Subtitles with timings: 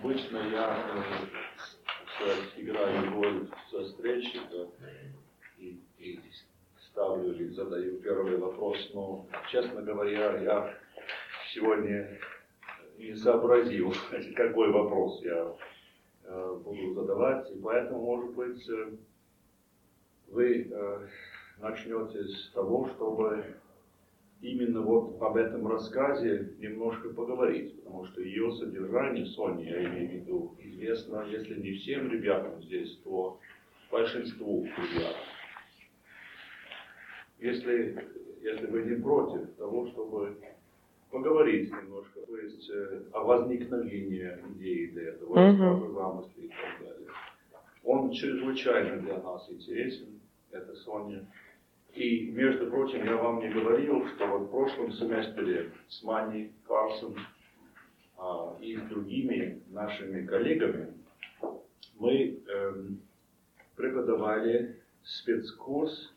[0.00, 0.76] Обычно я
[2.20, 4.68] э, играю роль застрельщика
[5.58, 6.20] и, и
[6.90, 10.74] ставлю или задаю первый вопрос, но, честно говоря, я
[11.52, 12.16] сегодня
[12.96, 13.92] не сообразил,
[14.36, 15.56] какой вопрос я
[16.24, 18.92] э, буду задавать, и поэтому, может быть, э,
[20.28, 20.72] вы
[21.58, 23.56] начнете с того, чтобы
[24.40, 30.12] именно вот об этом рассказе немножко поговорить, потому что ее содержание, Соня, я имею в
[30.14, 33.38] виду, известно, если не всем ребятам здесь, то
[33.90, 35.16] большинству ребят.
[37.40, 38.04] Если,
[38.42, 40.36] если вы не против того, чтобы
[41.10, 45.94] поговорить немножко, то есть э, о возникновении идеи для этого, mm-hmm.
[45.94, 47.08] замысле и так далее.
[47.84, 51.26] Он чрезвычайно для нас интересен, это Соня.
[51.94, 57.16] И, между прочим, я вам не говорил, что в прошлом семестре с Маней Карсон
[58.18, 60.94] а, и с другими нашими коллегами
[61.98, 63.00] мы эм,
[63.76, 66.14] преподавали спецкурс,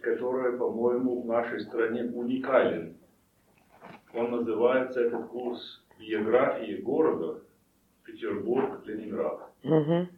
[0.00, 2.96] который, по-моему, в нашей стране уникален.
[4.12, 7.40] Он называется, этот курс, «Биографии города
[8.04, 9.50] Петербург-Ленинград».
[9.62, 10.08] Угу.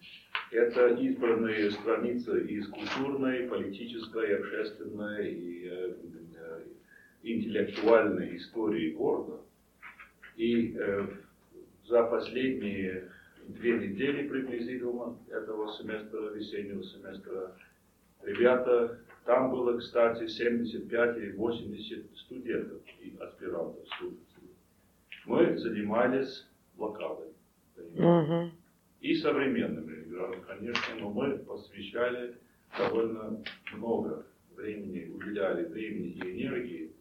[0.56, 5.94] Это избранные страницы из культурной, политической, общественной и э,
[7.22, 9.42] интеллектуальной истории города.
[10.36, 11.08] И э,
[11.84, 13.10] за последние
[13.48, 17.54] две недели приблизительно этого семестра, весеннего семестра,
[18.22, 24.54] ребята, там было, кстати, 75 или 80 студентов и аспирантов, слушателей.
[25.26, 26.46] Мы занимались
[26.78, 27.28] блокадой.
[27.76, 28.52] Угу.
[29.00, 29.96] И современными
[30.46, 32.36] конечно, но мы посвящали
[32.76, 36.92] довольно много времени, уделяли времени и энергии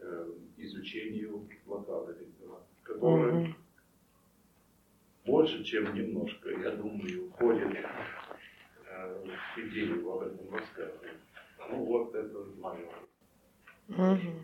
[0.00, 3.54] э, изучению блокады Ленинграда, который mm-hmm.
[5.26, 7.76] больше, чем немножко, я думаю, входит
[8.88, 10.92] э, в идею об этом рассказе.
[11.68, 12.88] Ну вот это мое.
[13.88, 14.42] Mm-hmm.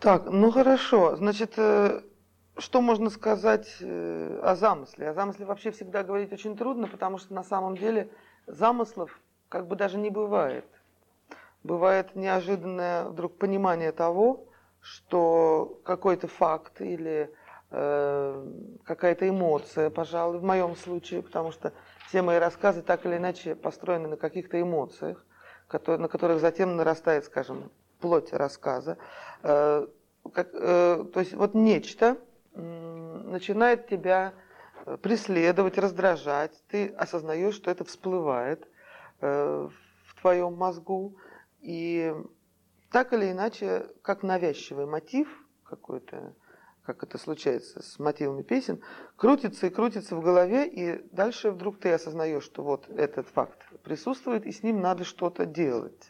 [0.00, 1.16] Так, ну хорошо.
[1.16, 2.02] Значит, э,
[2.60, 5.10] что можно сказать э, о замысле?
[5.10, 8.10] О замысле вообще всегда говорить очень трудно, потому что на самом деле
[8.46, 10.64] замыслов как бы даже не бывает.
[11.62, 14.46] Бывает неожиданное вдруг понимание того,
[14.80, 17.32] что какой-то факт или
[17.70, 18.46] э,
[18.84, 21.72] какая-то эмоция, пожалуй, в моем случае, потому что
[22.06, 25.24] все мои рассказы так или иначе построены на каких-то эмоциях,
[25.68, 27.70] которые, на которых затем нарастает, скажем,
[28.00, 28.96] плоть рассказа.
[29.42, 29.86] Э,
[30.32, 32.16] как, э, то есть вот нечто,
[32.60, 34.34] начинает тебя
[34.86, 38.68] э, преследовать, раздражать, ты осознаешь, что это всплывает
[39.20, 39.68] э,
[40.06, 41.16] в твоем мозгу,
[41.60, 42.14] и
[42.90, 45.28] так или иначе, как навязчивый мотив
[45.64, 46.34] какой-то,
[46.82, 48.82] как это случается с мотивами песен,
[49.16, 54.46] крутится и крутится в голове, и дальше вдруг ты осознаешь, что вот этот факт присутствует,
[54.46, 56.09] и с ним надо что-то делать.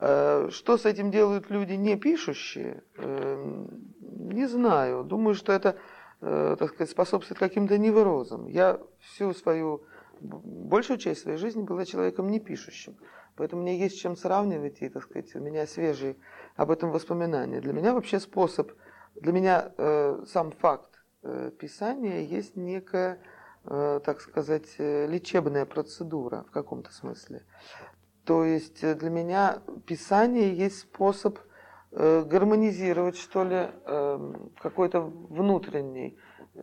[0.00, 2.82] Э, что с этим делают люди, не пишущие,
[4.30, 5.04] не знаю.
[5.04, 5.76] Думаю, что это,
[6.20, 8.46] э, так сказать, способствует каким-то неврозам.
[8.46, 9.84] Я всю свою,
[10.20, 12.96] большую часть своей жизни была человеком не пишущим.
[13.36, 16.16] Поэтому мне есть чем сравнивать, и, так сказать, у меня свежие
[16.56, 17.60] об этом воспоминания.
[17.60, 18.70] Для меня вообще способ,
[19.14, 20.90] для меня э, сам факт
[21.22, 23.18] э, писания есть некая,
[23.64, 27.44] э, так сказать, э, лечебная процедура в каком-то смысле.
[28.30, 31.40] То есть э, для меня писание есть способ
[31.92, 36.16] Э, гармонизировать, что ли, эм, какой-то внутренний,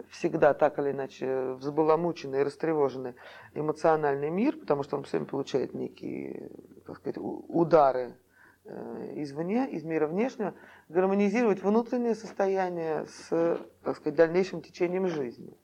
[0.09, 3.15] всегда так или иначе взбаламученный, растревоженный
[3.53, 6.49] эмоциональный мир, потому что он все время получает некие,
[6.85, 8.15] так сказать, удары
[8.63, 10.53] э, извне, из мира внешнего,
[10.87, 15.57] гармонизировать внутреннее состояние с, так сказать, дальнейшим течением жизни.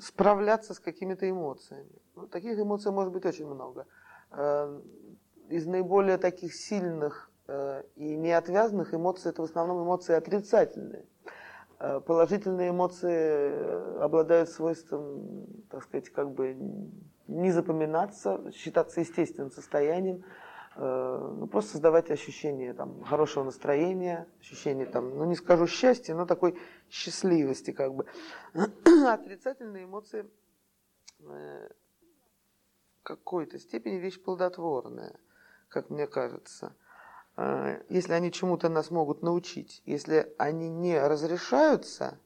[0.00, 2.02] Справляться с какими-то эмоциями.
[2.16, 3.86] Ну, таких эмоций может быть очень много.
[4.36, 4.82] Эм,
[5.48, 11.04] из наиболее таких сильных Э, и неотвязанных эмоций это в основном эмоции отрицательные.
[11.78, 16.56] Э, положительные эмоции э, обладают свойством, так сказать, как бы
[17.26, 20.24] не запоминаться, считаться естественным состоянием,
[20.76, 26.58] ну, просто создавать ощущение там, хорошего настроения, ощущение, там, ну не скажу счастья, но такой
[26.90, 28.06] счастливости как бы.
[29.08, 30.28] Отрицательные эмоции
[33.04, 35.14] какой-то степени вещь плодотворная,
[35.68, 36.74] как мне кажется.
[37.36, 42.18] А, если они чему-то нас могут научить, если они не разрешаются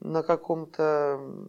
[0.00, 1.46] на каком-то,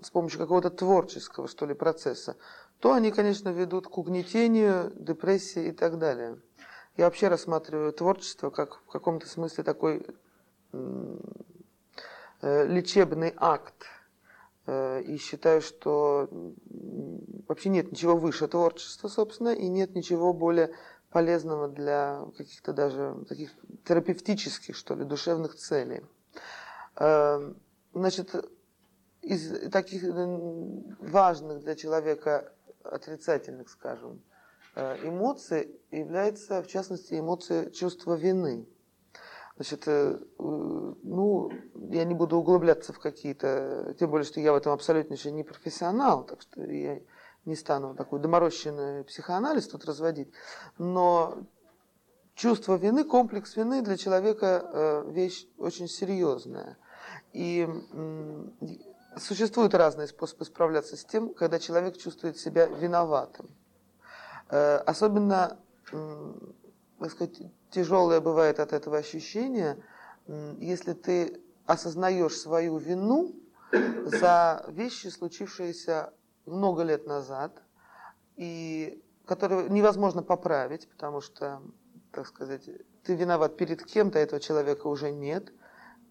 [0.00, 2.36] с помощью какого-то творческого, что ли, процесса,
[2.78, 6.38] то они, конечно, ведут к угнетению, депрессии и так далее.
[6.96, 10.06] Я вообще рассматриваю творчество как в каком-то смысле такой
[12.42, 13.86] лечебный акт.
[14.66, 16.28] И считаю, что
[17.48, 20.74] вообще нет ничего выше творчества, собственно, и нет ничего более
[21.10, 23.50] полезного для каких-то даже таких
[23.84, 26.02] терапевтических, что ли, душевных целей.
[26.94, 28.34] Значит,
[29.22, 30.04] из таких
[31.00, 32.52] важных для человека
[32.84, 34.22] отрицательных, скажем,
[34.74, 38.66] э, эмоций является, в частности, эмоция чувства вины.
[39.60, 41.50] Значит, э, ну,
[41.90, 45.44] я не буду углубляться в какие-то, тем более, что я в этом абсолютно еще не
[45.44, 47.00] профессионал, так что я
[47.44, 50.32] не стану такой доморощенный психоанализ тут разводить,
[50.78, 51.42] но
[52.34, 56.78] чувство вины, комплекс вины для человека э, вещь очень серьезная.
[57.34, 57.68] И
[59.18, 63.50] Существуют разные способы справляться с тем, когда человек чувствует себя виноватым.
[64.48, 65.58] Э, особенно,
[65.90, 69.82] так сказать, тяжелое бывает от этого ощущение,
[70.58, 73.34] если ты осознаешь свою вину
[74.04, 76.12] за вещи, случившиеся
[76.46, 77.62] много лет назад,
[78.36, 81.62] и которые невозможно поправить, потому что,
[82.10, 82.68] так сказать,
[83.04, 85.52] ты виноват перед кем-то, этого человека уже нет,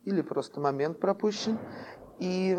[0.05, 1.59] или просто момент пропущен,
[2.19, 2.57] и,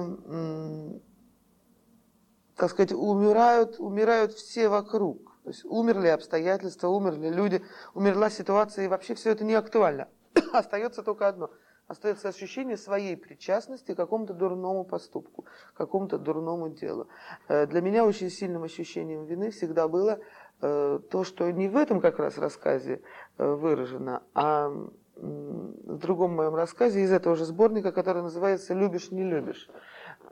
[2.57, 5.30] так сказать, умирают, умирают все вокруг.
[5.43, 7.63] То есть умерли обстоятельства, умерли люди,
[7.95, 10.09] умерла ситуация, и вообще все это не актуально.
[10.53, 11.51] Остается только одно.
[11.91, 17.09] Остается ощущение своей причастности к какому-то дурному поступку, к какому-то дурному делу.
[17.49, 20.21] Э, для меня очень сильным ощущением вины всегда было
[20.61, 23.03] э, то, что не в этом как раз рассказе
[23.39, 24.69] э, выражено, а
[25.17, 29.69] в другом моем рассказе из этого же сборника, который называется «Любишь, не любишь».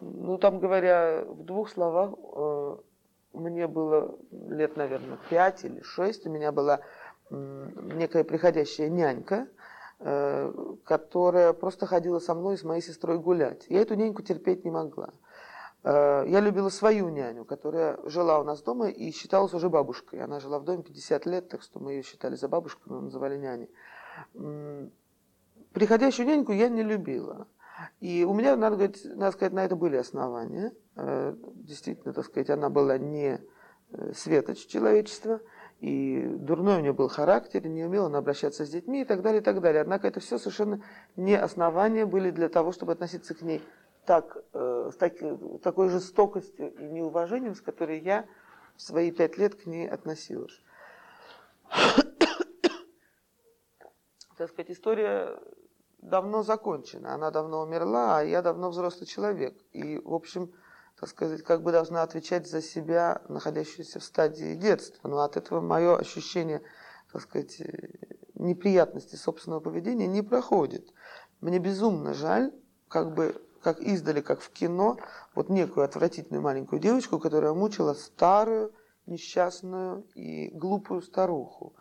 [0.00, 2.14] Ну, там, говоря в двух словах,
[3.38, 6.81] мне было лет, наверное, пять или шесть, у меня была
[7.31, 9.49] некая приходящая нянька,
[10.00, 10.52] э,
[10.85, 13.67] которая просто ходила со мной и с моей сестрой гулять.
[13.69, 15.11] Я эту няньку терпеть не могла.
[15.85, 20.23] Э, я любила свою няню, которая жила у нас дома и считалась уже бабушкой.
[20.23, 23.37] Она жила в доме 50 лет, так что мы ее считали за бабушку, но называли
[23.37, 23.70] няней
[25.73, 27.46] приходящую няньку я не любила.
[28.00, 30.73] И у меня, надо, говорить, надо сказать, на это были основания.
[31.00, 33.41] Э, действительно, так сказать, она была не
[33.93, 35.41] э, светоч человечества,
[35.79, 39.41] и дурной у нее был характер, не умела она обращаться с детьми и так далее,
[39.41, 39.81] и так далее.
[39.81, 40.83] Однако это все совершенно
[41.15, 43.62] не основания были для того, чтобы относиться к ней
[44.06, 45.12] так, э, с, так,
[45.62, 48.27] такой жестокостью и неуважением, с которой я
[48.75, 50.61] в свои пять лет к ней относилась
[54.37, 55.39] так сказать, история
[55.99, 59.56] давно закончена, она давно умерла, а я давно взрослый человек.
[59.73, 60.53] И, в общем,
[60.99, 65.09] так сказать, как бы должна отвечать за себя, находящуюся в стадии детства.
[65.09, 66.62] Но от этого мое ощущение,
[67.12, 67.62] так сказать,
[68.35, 70.93] неприятности собственного поведения не проходит.
[71.41, 72.53] Мне безумно жаль,
[72.89, 74.99] как бы, как издали, как в кино,
[75.35, 78.73] вот некую отвратительную маленькую девочку, которая мучила старую,
[79.06, 81.75] несчастную и глупую старуху.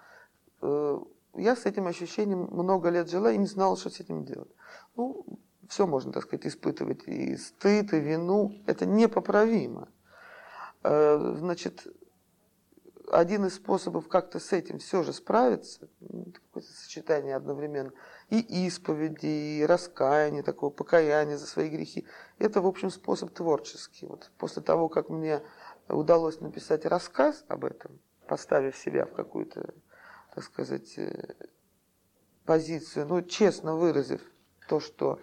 [0.62, 1.00] Э,
[1.34, 4.52] я с этим ощущением много лет жила и не знала, что с этим делать.
[4.96, 5.25] Ну,
[5.68, 8.54] все можно, так сказать, испытывать, и стыд, и вину.
[8.66, 9.90] Это непоправимо.
[10.84, 11.88] Э, значит,
[13.12, 17.92] один из способов как-то с этим все же справиться, какое-то сочетание одновременно
[18.30, 22.06] и исповеди, и раскаяния, такого покаяния за свои грехи,
[22.38, 24.06] это, в общем, способ творческий.
[24.06, 25.41] Вот после того, как мне
[25.88, 29.74] удалось написать рассказ об этом, поставив себя в какую-то
[30.38, 31.34] так сказать, э,
[32.46, 34.22] позицию, ну, честно выразив
[34.70, 35.20] то, что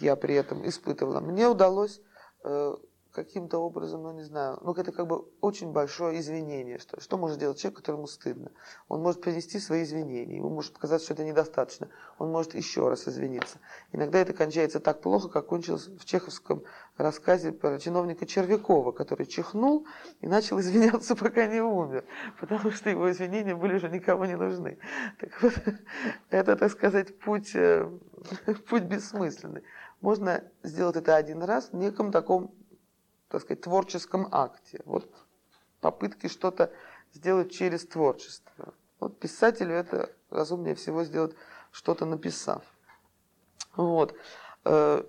[0.00, 2.00] я при этом испытывала, мне удалось
[2.44, 2.74] э,
[3.12, 6.78] каким-то образом, ну не знаю, ну это как бы очень большое извинение.
[6.78, 8.50] Что, что может делать человек, которому стыдно?
[8.88, 11.88] Он может принести свои извинения, ему может показаться, что это недостаточно.
[12.18, 13.58] Он может еще раз извиниться.
[13.92, 16.64] Иногда это кончается так плохо, как кончилось в чеховском
[16.96, 19.86] рассказе про чиновника Червякова, который чихнул
[20.20, 22.04] и начал извиняться, пока не умер,
[22.40, 24.78] потому что его извинения были уже никому не нужны.
[25.20, 25.54] Так вот,
[26.30, 27.90] это, так сказать, путь, э,
[28.68, 29.62] путь бессмысленный.
[30.00, 32.52] Можно сделать это один раз в неком таком
[33.32, 34.82] так сказать, творческом акте.
[34.84, 35.10] Вот
[35.80, 36.70] попытки что-то
[37.14, 38.74] сделать через творчество.
[39.00, 41.34] Вот писателю это разумнее всего сделать,
[41.70, 42.62] что-то написав.
[43.74, 44.14] Вот.
[44.64, 45.02] Э,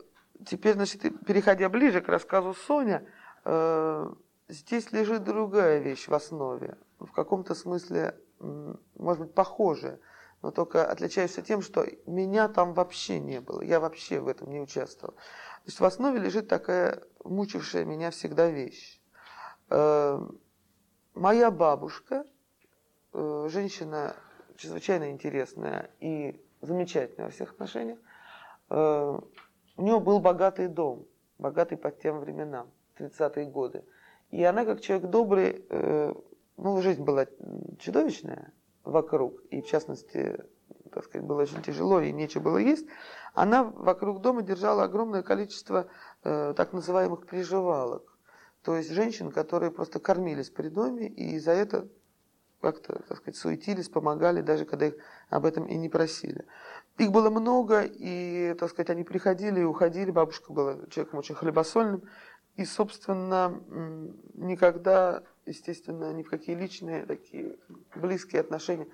[0.45, 3.05] теперь, значит, переходя ближе к рассказу Соня,
[3.43, 4.13] э,
[4.47, 6.77] здесь лежит другая вещь в основе.
[6.99, 9.99] В каком-то смысле, может быть, похожая,
[10.41, 14.61] но только отличающаяся тем, что меня там вообще не было, я вообще в этом не
[14.61, 15.13] участвовал.
[15.63, 18.99] То есть в основе лежит такая мучившая меня всегда вещь.
[19.69, 20.19] Э,
[21.13, 22.25] моя бабушка,
[23.13, 24.13] э, женщина
[24.57, 27.97] чрезвычайно интересная и замечательная во всех отношениях,
[28.71, 29.19] э,
[29.77, 33.85] у нее был богатый дом, богатый по тем временам, 30-е годы.
[34.31, 35.65] И она, как человек добрый,
[36.57, 37.25] ну, жизнь была
[37.79, 38.51] чудовищная
[38.83, 40.43] вокруг, и в частности,
[40.91, 42.85] так сказать, было очень тяжело и нечего было есть,
[43.33, 45.87] она вокруг дома держала огромное количество
[46.23, 48.17] э, так называемых приживалок.
[48.61, 51.87] То есть женщин, которые просто кормились при доме, и за это
[52.61, 54.95] как-то, так сказать, суетились, помогали, даже когда их
[55.29, 56.45] об этом и не просили.
[56.97, 60.11] Их было много, и, так сказать, они приходили и уходили.
[60.11, 62.03] Бабушка была человеком очень хлебосольным.
[62.55, 63.61] И, собственно,
[64.35, 67.57] никогда, естественно, ни в какие личные такие
[67.95, 68.87] близкие отношения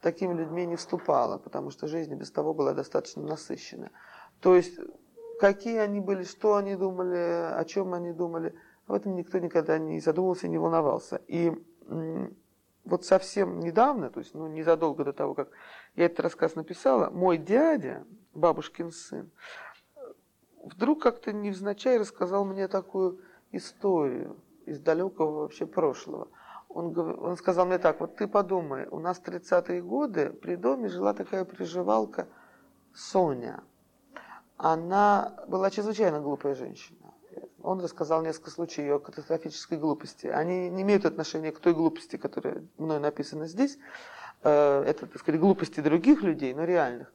[0.00, 3.90] такими людьми не вступала, потому что жизнь без того была достаточно насыщена.
[4.40, 4.78] То есть,
[5.38, 8.54] какие они были, что они думали, о чем они думали,
[8.86, 11.20] об этом никто никогда не задумывался, не волновался.
[11.28, 11.52] И
[12.84, 15.50] вот совсем недавно, то есть ну, незадолго до того, как
[15.96, 18.04] я этот рассказ написала, мой дядя,
[18.34, 19.30] бабушкин сын,
[20.62, 23.20] вдруг как-то невзначай рассказал мне такую
[23.52, 26.28] историю из далекого вообще прошлого.
[26.70, 31.12] Он, он сказал мне так, вот ты подумай, у нас 30-е годы при доме жила
[31.12, 32.28] такая приживалка
[32.94, 33.62] Соня.
[34.56, 37.10] Она была чрезвычайно глупая женщина
[37.62, 40.26] он рассказал несколько случаев ее катастрофической глупости.
[40.26, 43.78] Они не имеют отношения к той глупости, которая мной написана здесь.
[44.42, 47.12] Э, это, так сказать, глупости других людей, но реальных.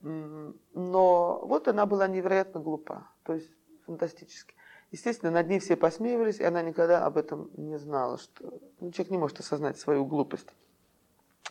[0.00, 3.50] Но вот она была невероятно глупа, то есть
[3.84, 4.54] фантастически.
[4.90, 9.10] Естественно, над ней все посмеивались, и она никогда об этом не знала, что ну, человек
[9.10, 10.48] не может осознать свою глупость.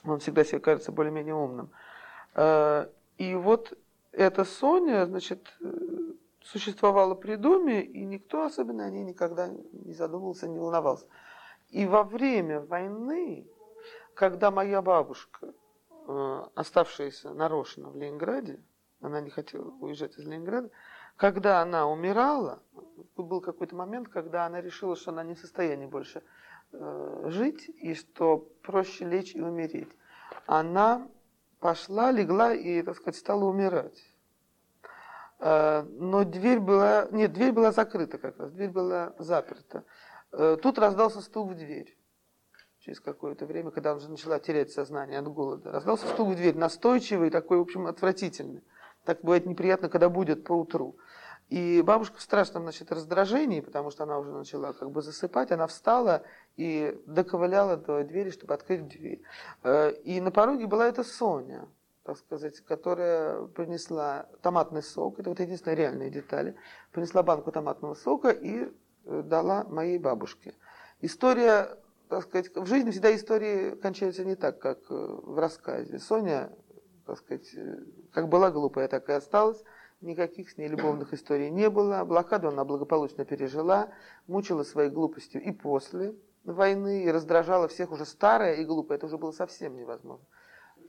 [0.03, 1.69] Он всегда себе кажется более-менее умным.
[2.33, 3.77] Э, и вот
[4.11, 5.55] эта Соня, значит,
[6.41, 11.05] существовала при доме, и никто особенно о ней никогда не задумывался, не волновался.
[11.69, 13.47] И во время войны,
[14.13, 15.53] когда моя бабушка,
[16.07, 18.59] э, оставшаяся нарочно в Ленинграде,
[19.01, 20.71] она не хотела уезжать из Ленинграда,
[21.17, 22.61] когда она умирала,
[23.15, 26.23] был какой-то момент, когда она решила, что она не в состоянии больше
[26.71, 29.89] э, жить, и что проще лечь и умереть.
[30.45, 31.07] Она
[31.59, 33.99] пошла, легла и, так сказать, стала умирать.
[35.39, 39.83] Э, но дверь была, нет, дверь была закрыта как раз, дверь была заперта.
[40.31, 41.97] Э, тут раздался стук в дверь.
[42.79, 45.71] Через какое-то время, когда она уже начала терять сознание от голода.
[45.71, 48.63] Раздался стук в дверь, настойчивый, такой, в общем, отвратительный.
[49.07, 50.97] Так бывает неприятно, когда будет по утру.
[51.49, 55.67] И бабушка в страшном значит, раздражении, потому что она уже начала как бы засыпать, она
[55.67, 56.23] встала
[56.57, 59.21] и доковыляла до двери, чтобы открыть дверь.
[59.63, 61.69] Э, и на пороге была эта Соня,
[62.03, 66.55] так сказать, которая принесла томатный сок, это вот единственные реальные детали,
[66.91, 68.69] принесла банку томатного сока и
[69.05, 70.53] э, дала моей бабушке.
[70.99, 71.77] История,
[72.09, 75.97] так сказать, в жизни всегда истории кончаются не так, как э, в рассказе.
[75.99, 76.51] Соня,
[77.05, 77.55] так сказать,
[78.11, 79.63] как была глупая, так и осталась.
[80.01, 82.03] Никаких с ней любовных историй не было.
[82.05, 83.89] Блокаду она благополучно пережила,
[84.27, 86.13] мучила своей глупостью и после
[86.43, 88.99] войны, и раздражала всех уже старая и глупая.
[88.99, 90.25] Это уже было совсем невозможно.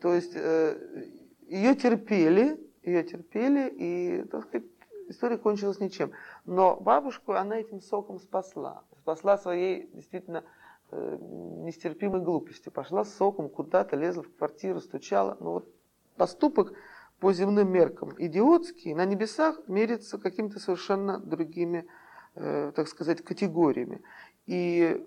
[0.03, 1.07] То есть э,
[1.47, 4.67] ее терпели, ее терпели, и, так сказать,
[5.09, 6.13] история кончилась ничем.
[6.45, 8.85] Но бабушку она этим соком спасла.
[9.01, 10.45] Спасла своей действительно
[10.91, 12.71] э, нестерпимой глупостью.
[12.73, 15.39] Пошла с соком куда-то, лезла в квартиру, стучала.
[15.41, 15.69] Но вот
[16.17, 16.75] поступок
[17.21, 21.87] по земным меркам идиотский, на небесах мерится какими-то совершенно другими,
[22.35, 24.03] э, так сказать, категориями.
[24.47, 25.05] И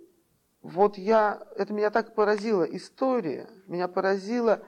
[0.62, 4.64] вот я, это меня так поразила история, меня поразила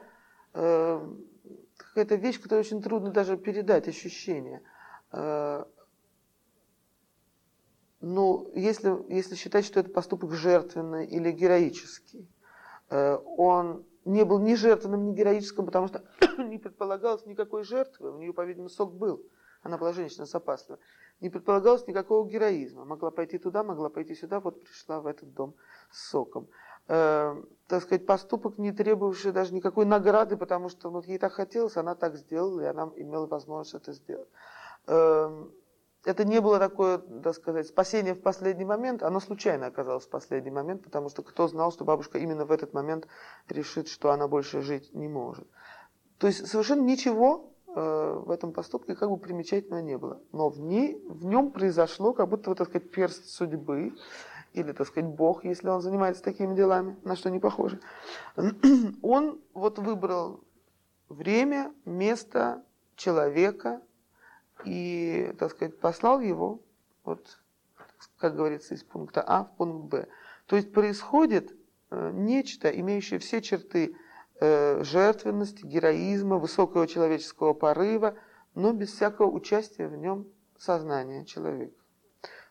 [0.53, 1.03] Э,
[1.77, 4.61] какая-то вещь, которую очень трудно даже передать, ощущение.
[5.11, 5.65] Э,
[8.01, 12.29] ну, если, если считать, что это поступок жертвенный или героический,
[12.89, 16.03] э, он не был ни жертвенным, ни героическим, потому что
[16.37, 18.11] не предполагалось никакой жертвы.
[18.11, 19.23] У нее, по-видимому, сок был.
[19.61, 20.79] Она была женщина запасливая.
[21.21, 22.85] Не предполагалось никакого героизма.
[22.85, 25.55] Могла пойти туда, могла пойти сюда, вот пришла в этот дом
[25.89, 26.49] с соком
[26.87, 31.77] э, так сказать, поступок, не требовавший даже никакой награды, потому что вот ей так хотелось,
[31.77, 34.29] она так сделала, и она имела возможность это сделать.
[34.87, 35.45] Э,
[36.05, 40.51] это не было такое, так сказать, спасение в последний момент, оно случайно оказалось в последний
[40.51, 43.07] момент, потому что кто знал, что бабушка именно в этот момент
[43.47, 45.47] решит, что она больше жить не может.
[46.17, 50.21] То есть совершенно ничего э, в этом поступке как бы примечательного не было.
[50.31, 53.93] Но в, ней, в нем произошло как будто, вот, так сказать, перст судьбы,
[54.53, 57.79] или, так сказать, Бог, если он занимается такими делами, на что не похоже,
[59.01, 60.41] он вот выбрал
[61.09, 62.63] время, место,
[62.95, 63.81] человека
[64.65, 66.61] и, так сказать, послал его,
[67.03, 67.39] вот,
[68.17, 70.07] как говорится, из пункта А в пункт Б.
[70.45, 71.55] То есть происходит
[71.91, 73.95] э, нечто, имеющее все черты
[74.39, 78.15] э, жертвенности, героизма, высокого человеческого порыва,
[78.55, 80.27] но без всякого участия в нем
[80.57, 81.75] сознания человека.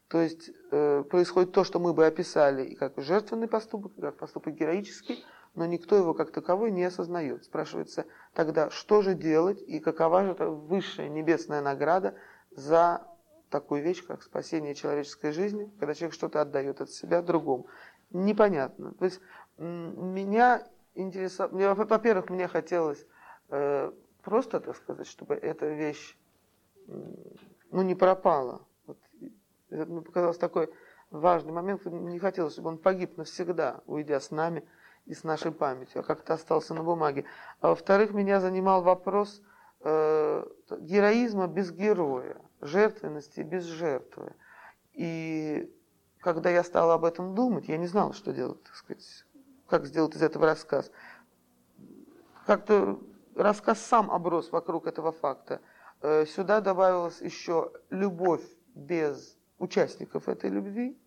[0.08, 4.16] То есть э, происходит то, что мы бы описали и как жертвенный поступок, и как
[4.16, 7.44] поступок героический, но никто его как таковой не осознает.
[7.44, 12.14] Спрашивается тогда, что же делать и какова же высшая небесная награда
[12.50, 13.06] за
[13.50, 17.66] такую вещь, как спасение человеческой жизни, когда человек что-то отдает от себя другому.
[18.10, 18.94] Непонятно.
[18.94, 19.20] То есть
[19.58, 23.06] меня интересовало, во-первых, мне хотелось
[23.50, 23.92] э,
[24.22, 26.16] просто, так сказать, чтобы эта вещь
[26.86, 28.66] ну, не пропала.
[28.86, 28.98] Вот,
[29.70, 30.70] это мне показалось такой
[31.10, 34.66] важный момент, не хотелось, чтобы он погиб навсегда, уйдя с нами
[35.06, 37.24] и с нашей памятью, а как-то остался на бумаге.
[37.60, 39.42] А во-вторых, меня занимал вопрос
[39.80, 40.44] э,
[40.80, 44.34] героизма без героя, жертвенности без жертвы.
[44.92, 45.74] И
[46.20, 49.24] когда я стала об этом думать, я не знала, что делать, так сказать,
[49.68, 50.90] как сделать из этого рассказ.
[52.46, 53.00] Как-то
[53.34, 55.60] рассказ сам оброс вокруг этого факта.
[56.00, 58.44] Э, сюда добавилась еще любовь
[58.74, 60.98] без участников этой любви,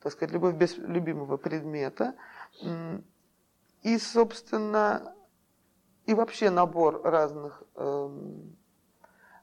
[0.00, 2.14] так сказать, любовь без любимого предмета.
[3.82, 5.14] И, собственно,
[6.06, 8.56] и вообще набор разных, эм,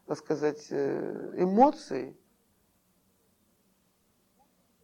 [0.06, 2.18] так сказать, э, эмоций,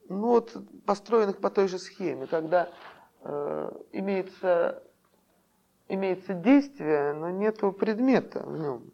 [0.10, 2.70] ну вот, построенных по той же схеме, когда
[3.22, 4.84] э, имеется,
[5.88, 8.92] имеется действие, но нет предмета в нем.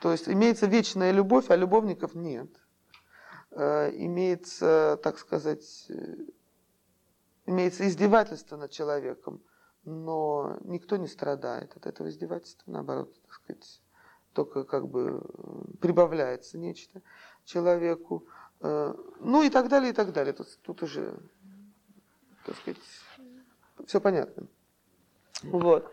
[0.00, 2.50] То есть имеется вечная любовь, а любовников нет.
[3.52, 5.90] Э, имеется, так сказать,
[7.46, 9.42] имеется издевательство над человеком,
[9.84, 13.82] но никто не страдает от этого издевательства, наоборот, так сказать,
[14.32, 15.22] только как бы
[15.80, 17.02] прибавляется нечто
[17.44, 18.26] человеку.
[18.60, 20.32] Э, ну и так далее, и так далее.
[20.32, 21.18] Тут, тут уже,
[22.46, 22.80] так сказать,
[23.86, 24.46] все понятно.
[25.42, 25.92] Вот.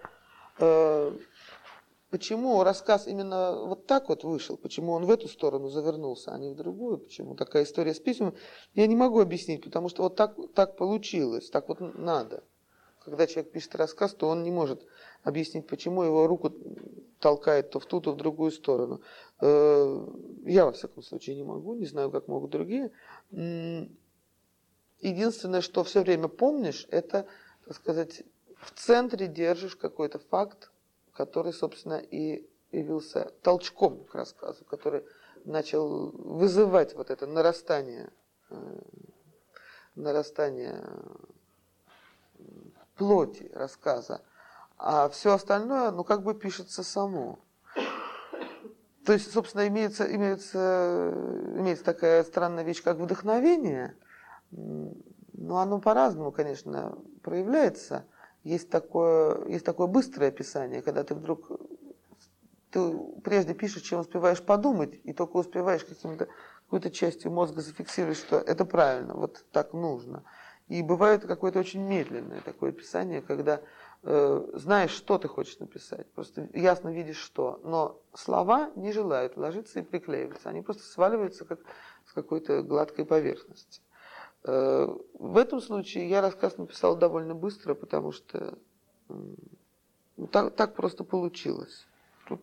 [2.09, 6.49] Почему рассказ именно вот так вот вышел, почему он в эту сторону завернулся, а не
[6.49, 8.33] в другую, почему такая история с письмами,
[8.73, 12.43] я не могу объяснить, потому что вот так, так получилось, так вот надо.
[13.05, 14.85] Когда человек пишет рассказ, то он не может
[15.23, 16.51] объяснить, почему его руку
[17.19, 19.01] толкает то в ту, то в другую сторону.
[19.39, 20.07] Э,
[20.45, 22.91] я, во всяком случае, не могу, не знаю, как могут другие.
[24.99, 27.27] Единственное, что все время помнишь, это,
[27.65, 28.23] так сказать,
[28.57, 30.71] в центре держишь какой-то факт,
[31.19, 35.03] который, собственно, и явился толчком к рассказу, который
[35.43, 38.09] начал вызывать вот это нарастание,
[38.49, 38.79] э,
[39.95, 40.81] нарастание
[42.95, 44.21] плоти рассказа,
[44.77, 47.39] а все остальное, ну, как бы пишется само.
[49.05, 51.11] То есть, собственно, имеется, имеется,
[51.57, 53.93] имеется такая странная вещь, как вдохновение,
[54.51, 58.05] но оно по-разному, конечно, проявляется.
[58.43, 61.51] Есть такое, есть такое быстрое описание, когда ты вдруг
[62.71, 62.91] ты
[63.23, 66.27] прежде пишешь, чем успеваешь подумать, и только успеваешь каким-то,
[66.65, 70.23] какой-то частью мозга зафиксировать, что это правильно, вот так нужно.
[70.67, 73.61] И бывает какое-то очень медленное такое описание, когда
[74.03, 79.79] э, знаешь, что ты хочешь написать, просто ясно видишь что, но слова не желают ложиться
[79.79, 81.59] и приклеиваться, они просто сваливаются как
[82.05, 83.81] с какой-то гладкой поверхности.
[84.43, 88.57] Э, в этом случае я рассказ написал довольно быстро, потому что
[89.09, 89.13] э,
[90.31, 91.85] так, так просто получилось.
[92.27, 92.41] Тут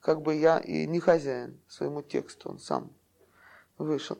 [0.00, 2.90] как бы я и не хозяин своему тексту, он сам
[3.76, 4.18] вышел.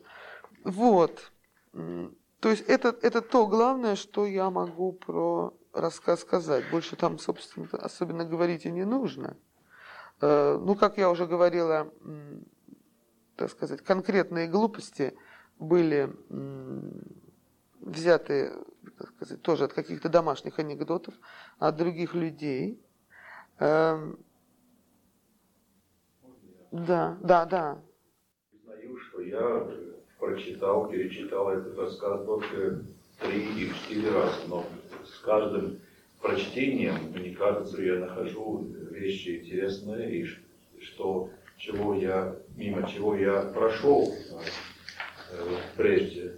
[0.63, 1.31] Вот.
[1.71, 6.69] То есть это, это то главное, что я могу про рассказ сказать.
[6.71, 9.37] Больше там, собственно, особенно говорить и не нужно.
[10.21, 11.91] Э, ну, как я уже говорила,
[13.37, 15.15] так сказать, конкретные глупости
[15.59, 16.09] были
[17.81, 18.53] взяты,
[18.97, 21.13] так сказать, тоже от каких-то домашних анекдотов,
[21.59, 22.81] от других людей.
[23.59, 24.19] Эм,
[26.71, 27.81] да, да, да.
[28.51, 29.67] Признаю, что я
[30.17, 32.83] прочитал, перечитал этот рассказ только
[33.19, 34.65] три или четыре раза, но
[35.05, 35.79] с каждым
[36.21, 40.25] прочтением, мне кажется, я нахожу вещи интересные, и
[40.81, 44.13] что, чего я, мимо чего я прошел
[45.75, 46.37] прежде.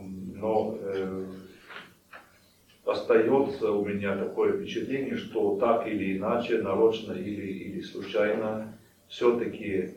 [0.00, 1.26] Но э,
[2.84, 8.76] остается у меня такое впечатление, что так или иначе, нарочно или, или случайно,
[9.08, 9.94] все-таки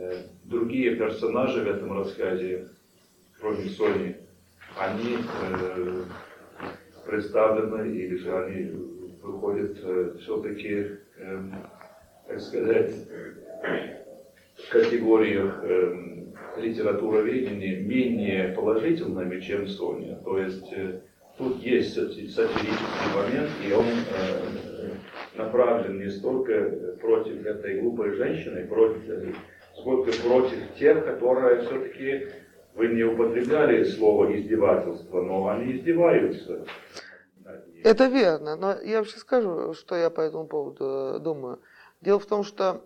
[0.00, 2.68] Э, другие персонажи в этом рассказе,
[3.38, 4.16] кроме Сони,
[4.78, 6.04] они э,
[7.04, 8.62] представлены или же они
[9.22, 10.86] выходят э, все-таки,
[11.18, 11.42] э,
[12.26, 12.94] так сказать,
[14.68, 16.10] категориях э,
[16.58, 20.16] литературоведения менее положительными, чем Соня.
[20.16, 21.00] То есть э,
[21.38, 22.76] тут есть сатирический
[23.14, 24.90] момент, и он э,
[25.36, 29.36] направлен не столько против этой глупой женщины, против,
[29.76, 32.28] сколько против тех, которые все-таки
[32.74, 36.64] вы не употребляли слово издевательство, но они издеваются.
[37.82, 41.60] Это верно, но я вообще скажу, что я по этому поводу э, думаю.
[42.00, 42.84] Дело в том, что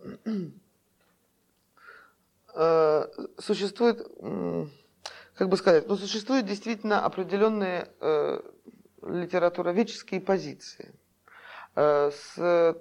[2.54, 3.06] э,
[3.38, 4.06] существует,
[5.34, 8.40] как бы сказать, ну, существуют действительно определенные э,
[9.02, 10.94] литературоведческие позиции
[11.74, 12.76] э, с,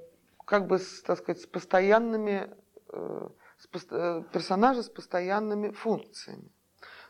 [0.46, 2.50] как бы, с, так сказать, с постоянными,
[2.90, 6.52] э, с, э, персонажи с постоянными функциями.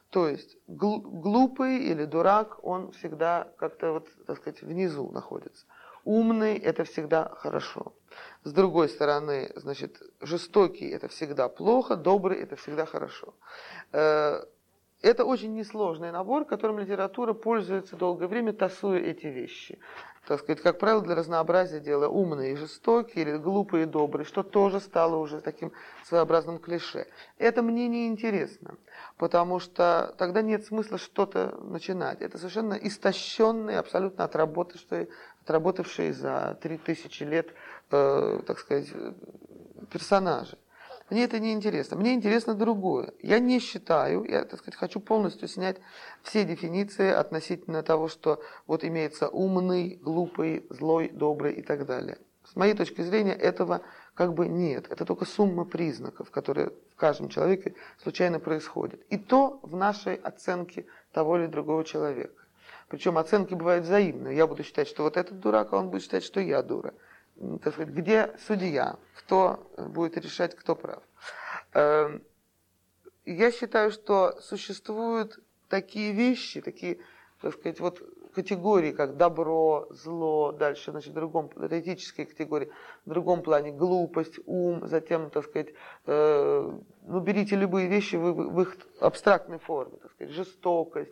[0.10, 5.66] То есть глупый или дурак, он всегда как-то вот, так сказать, внизу находится.
[6.04, 7.96] Умный– это всегда хорошо.
[8.44, 13.34] С другой стороны, значит, жестокий– это всегда плохо, добрый– это всегда хорошо.
[13.92, 14.44] Э,
[15.02, 19.80] это очень несложный набор, которым литература пользуется долгое время, тасуя эти вещи
[20.28, 24.42] так сказать, как правило, для разнообразия дела умные и жестокие, или глупые и добрые, что
[24.42, 25.74] тоже стало уже таким
[26.06, 27.08] своеобразным клише.
[27.38, 28.76] Это мне не интересно,
[29.18, 32.22] потому что тогда нет смысла что-то начинать.
[32.22, 35.10] Это совершенно истощенные, абсолютно отработавшие,
[35.44, 37.54] отработавшие за 3000 лет,
[37.92, 38.88] э, так сказать,
[39.92, 40.58] персонажи.
[41.10, 41.98] Мне это не интересно.
[41.98, 43.14] Мне интересно другое.
[43.22, 45.78] Я не считаю, я, так сказать, хочу полностью снять
[46.24, 52.18] все дефиниции относительно того, что вот имеется умный, глупый, злой, добрый и так далее.
[52.46, 53.82] С моей точки зрения этого
[54.16, 54.88] как бы нет.
[54.90, 59.02] Это только сумма признаков, которые в каждом человеке случайно происходят.
[59.10, 62.43] И то в нашей оценке того или другого человека.
[62.94, 64.38] Причем оценки бывают взаимные.
[64.38, 66.94] Я буду считать, что вот этот дурак, а он будет считать, что я дура
[67.36, 71.02] где судья, кто будет решать, кто прав.
[71.74, 72.22] Эм,
[73.26, 77.00] я считаю, что существуют такие вещи, такие,
[77.42, 78.00] так сказать, вот
[78.36, 82.70] категории, как добро, зло, дальше, значит, в другом, это этические категории,
[83.08, 85.74] в другом плане глупость, ум, затем, так сказать,
[86.06, 91.12] э, ну, берите любые вещи в, в их абстрактной форме, так сказать, жестокость,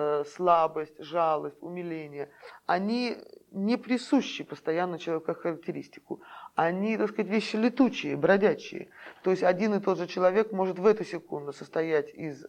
[0.00, 2.30] Э, слабость, жалость, умиление,
[2.66, 3.16] они
[3.50, 6.20] не присущи постоянно человеку как характеристику.
[6.54, 8.90] Они, так сказать, вещи летучие, бродячие.
[9.24, 12.46] То есть один и тот же человек может в эту секунду состоять из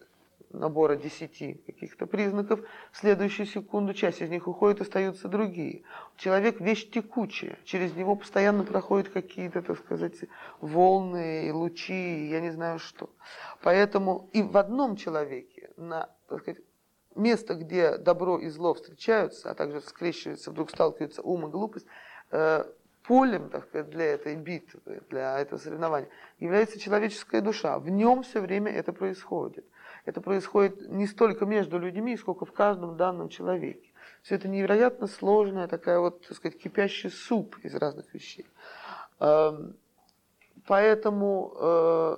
[0.52, 2.60] набора десяти каких-то признаков,
[2.92, 5.82] в следующую секунду часть из них уходит, остаются другие.
[6.18, 10.18] Человек вещь текучая, через него постоянно проходят какие-то, так сказать,
[10.62, 13.10] волны, лучи, я не знаю что.
[13.64, 16.62] Поэтому и в одном человеке на, так сказать,
[17.16, 21.86] место, где добро и зло встречаются, а также скрещиваются, вдруг сталкиваются ум и глупость,
[22.32, 22.66] э,
[23.04, 27.80] полем так сказать, для этой битвы, для этого соревнования является человеческая душа.
[27.80, 29.66] В нем все время это происходит.
[30.06, 33.90] Это происходит не столько между людьми, сколько в каждом данном человеке.
[34.22, 38.46] Все это невероятно сложная такая вот, так сказать, кипящий суп из разных вещей.
[39.20, 39.76] Эм,
[40.68, 42.18] поэтому, э,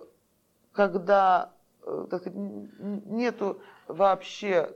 [0.74, 1.54] когда
[1.86, 3.62] э, так сказать, нету
[3.94, 4.74] вообще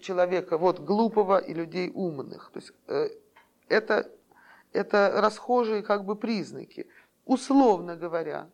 [0.00, 2.50] человека вот глупого и людей умных.
[2.52, 3.08] То есть э,
[3.68, 4.10] это,
[4.72, 6.86] это расхожие как бы признаки.
[7.24, 8.48] Условно говоря,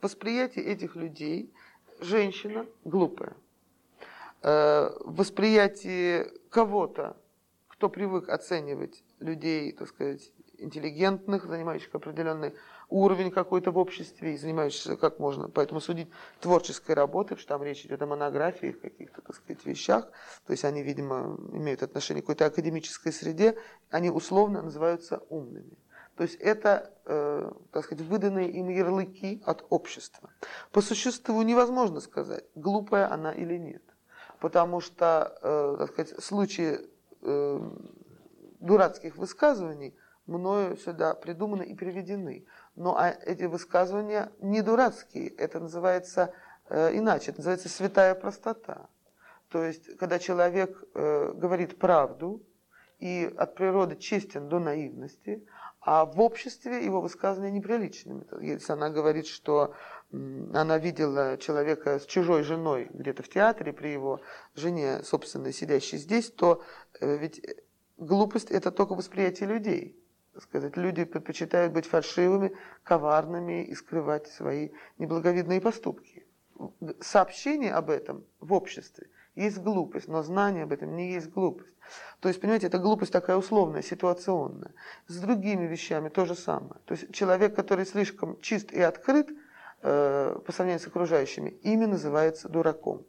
[0.00, 1.52] восприятие этих людей
[2.00, 3.34] женщина глупая.
[4.42, 7.16] Э, восприятие кого-то,
[7.68, 12.54] кто привык оценивать людей, так сказать, интеллигентных, занимающих определенный
[12.90, 15.48] уровень какой-то в обществе и занимающихся как можно.
[15.48, 16.08] Поэтому судить
[16.40, 20.10] творческой работой, что там речь идет о монографиях, каких-то, так сказать, вещах,
[20.46, 23.56] то есть они, видимо, имеют отношение к какой-то академической среде,
[23.90, 25.78] они условно называются умными.
[26.16, 30.28] То есть это, э, так сказать, выданные им ярлыки от общества.
[30.70, 33.82] По существу невозможно сказать, глупая она или нет.
[34.38, 36.78] Потому что, э, так сказать, случаи
[37.22, 37.70] э,
[38.60, 39.94] дурацких высказываний
[40.26, 42.44] мною сюда придуманы и приведены.
[42.80, 46.32] Но а эти высказывания не дурацкие, это называется
[46.70, 48.88] э, иначе, это называется святая простота.
[49.50, 52.42] То есть, когда человек э, говорит правду
[52.98, 55.46] и от природы честен до наивности,
[55.82, 58.24] а в обществе его высказывания неприличными.
[58.40, 59.74] Если она говорит, что
[60.10, 64.22] она видела человека с чужой женой где-то в театре при его
[64.54, 66.62] жене, собственно, сидящей здесь, то
[66.98, 67.44] э, ведь
[67.98, 69.99] глупость– это только восприятие людей
[70.40, 76.26] сказать, люди предпочитают быть фальшивыми, коварными и скрывать свои неблаговидные поступки.
[77.00, 81.74] Сообщение об этом в обществе есть глупость, но знание об этом не есть глупость.
[82.20, 84.72] То есть, понимаете, это глупость такая условная, ситуационная.
[85.06, 86.80] С другими вещами то же самое.
[86.84, 89.28] То есть человек, который слишком чист и открыт
[89.82, 93.04] э, по сравнению с окружающими, ими называется дураком.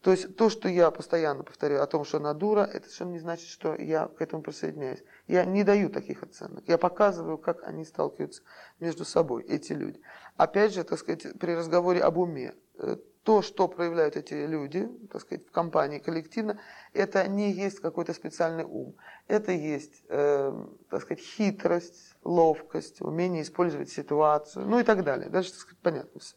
[0.00, 3.18] То есть то, что я постоянно повторяю о том, что она дура, это совершенно не
[3.18, 5.02] значит, что я к этому присоединяюсь.
[5.26, 6.64] Я не даю таких оценок.
[6.66, 8.42] Я показываю, как они сталкиваются
[8.80, 10.00] между собой, эти люди.
[10.36, 15.22] Опять же, так сказать, при разговоре об уме, э, то, что проявляют эти люди, так
[15.22, 16.60] сказать, в компании коллективно,
[16.92, 18.96] это не есть какой-то специальный ум.
[19.26, 20.52] Это есть, э,
[20.90, 25.30] так сказать, хитрость, ловкость, умение использовать ситуацию, ну и так далее.
[25.30, 26.36] Даже, так сказать, понятно все.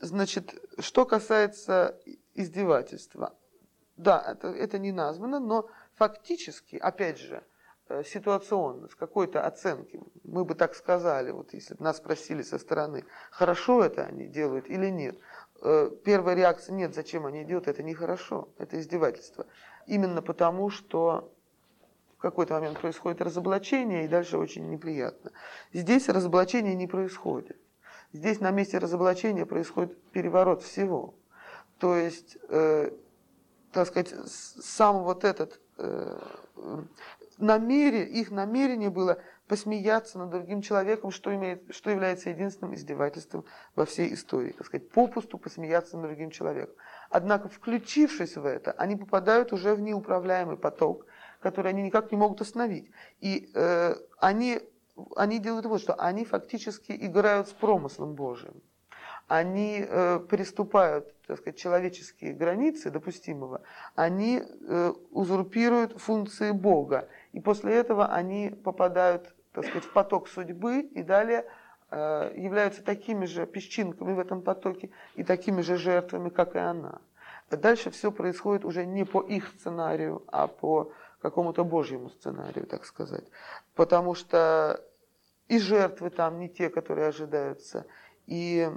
[0.00, 2.00] Значит, что касается
[2.34, 3.34] издевательства,
[3.96, 7.44] да, это, это не названо, но фактически, опять же,
[7.88, 12.58] э, ситуационно, с какой-то оценки, мы бы так сказали, вот если бы нас спросили со
[12.58, 15.18] стороны, хорошо это они делают или нет–
[15.66, 19.46] Э, первая реакция, нет, зачем они делают, это нехорошо, это издевательство.
[19.86, 21.32] Именно потому, что
[22.18, 25.32] в какой-то момент происходит разоблачение, и дальше очень неприятно.
[25.72, 27.56] Здесь разоблачение не происходит.
[28.14, 31.14] Здесь на месте разоблачения происходит переворот всего.
[31.78, 32.92] То есть, э,
[33.72, 36.20] так сказать, сам вот этот э,
[37.38, 43.84] намерение, их намерение было посмеяться над другим человеком, что, имеет, что является единственным издевательством во
[43.84, 44.52] всей истории.
[44.52, 46.76] Так сказать, попусту посмеяться над другим человеком.
[47.10, 51.04] Однако, включившись в это, они попадают уже в неуправляемый поток,
[51.40, 52.92] который они никак не могут остановить.
[53.20, 54.60] И э, они,
[55.16, 58.62] они делают вот что, они фактически играют с промыслом Божиим.
[59.26, 63.62] Они э, приступают так сказать, человеческие границы допустимого,
[63.94, 67.08] они э, узурпируют функции Бога.
[67.32, 71.46] И после этого они попадают так сказать, в поток судьбы и далее
[71.90, 77.00] э, являются такими же песчинками в этом потоке и такими же жертвами, как и она.
[77.50, 80.92] Дальше все происходит уже не по их сценарию, а по
[81.24, 83.24] какому-то божьему сценарию, так сказать.
[83.74, 84.84] Потому что
[85.48, 87.86] и жертвы там не те, которые ожидаются,
[88.26, 88.70] и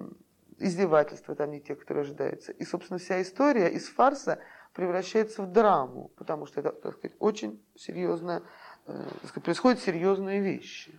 [0.58, 2.54] издевательства там не те, которые ожидаются.
[2.54, 4.40] И, собственно, вся история из фарса
[4.72, 8.42] превращается в драму, потому что это, так сказать, очень серьезная,
[8.86, 10.98] э, сказать, происходят серьезные вещи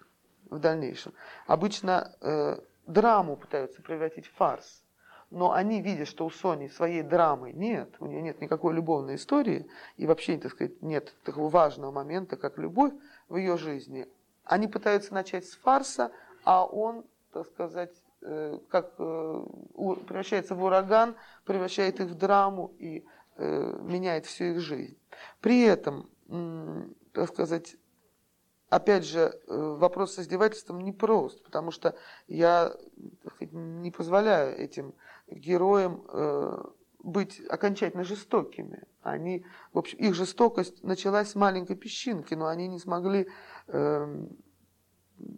[0.51, 1.15] в дальнейшем.
[1.47, 4.85] Обычно э, драму пытаются превратить в фарс,
[5.31, 9.69] но они видят, что у Сони своей драмы нет, у нее нет никакой любовной истории,
[9.97, 12.93] и вообще, так сказать, нет такого важного момента, как любовь
[13.29, 14.07] в ее жизни.
[14.45, 16.11] Они пытаются начать с фарса,
[16.45, 19.45] а он, так сказать, Э, как э,
[20.07, 21.15] превращается в ураган,
[21.45, 24.99] превращает их в драму и э, меняет всю их жизнь.
[25.41, 26.11] При этом,
[27.13, 27.77] так сказать,
[28.69, 32.73] опять же, вопрос с издевательством непрост, потому что я
[33.35, 34.95] сказать, не позволяю этим
[35.31, 36.05] героям
[37.01, 38.83] быть окончательно жестокими.
[39.03, 43.29] Они, в общем, их жестокость началась с маленькой песчинки, но они не смогли,
[43.69, 44.27] э,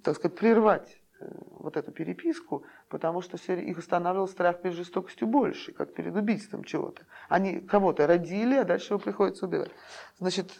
[0.02, 1.26] так сказать, прервать Э,
[1.58, 7.02] вот эту переписку, потому что их останавливал страх перед жестокостью больше, как перед убийством чего-то.
[7.28, 9.70] Они кого-то родили, а дальше его приходится убивать.
[10.18, 10.58] Значит,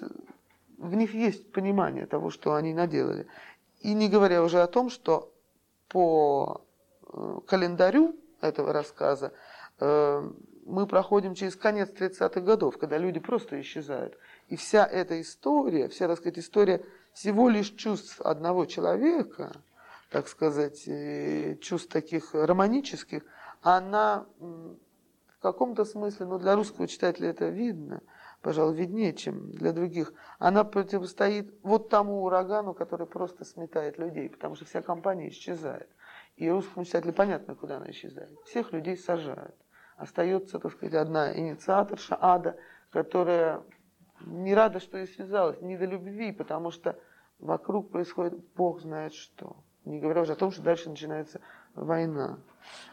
[0.77, 3.27] в них есть понимание того, что они наделали.
[3.81, 5.33] И не говоря уже о том, что
[5.89, 6.63] по
[7.03, 9.33] э, календарю этого рассказа
[9.79, 10.31] э,
[10.67, 14.17] мы проходим через конец 30-х годов, когда люди просто исчезают.
[14.49, 19.53] И вся эта история, вся, так сказать, история всего лишь чувств одного человека–
[20.11, 23.23] так сказать, э, чувств таких романических,
[23.63, 28.03] она в каком-то смысле, ну для русского читателя это видно,
[28.43, 34.57] пожалуй, виднее, чем для других, она противостоит вот тому урагану, который просто сметает людей, потому
[34.57, 35.89] что вся компания исчезает.
[36.41, 38.31] И русскому читателю понятно, куда она исчезает.
[38.47, 39.55] Всех людей сажают.
[39.99, 42.57] Остается, так сказать, одна инициаторша ада,
[42.89, 43.63] которая
[44.25, 46.99] не рада, что и связалась, не до любви, потому что
[47.41, 49.55] вокруг происходит Бог знает что.
[49.85, 51.43] Не говоря уже о том, что дальше начинается
[51.75, 52.39] война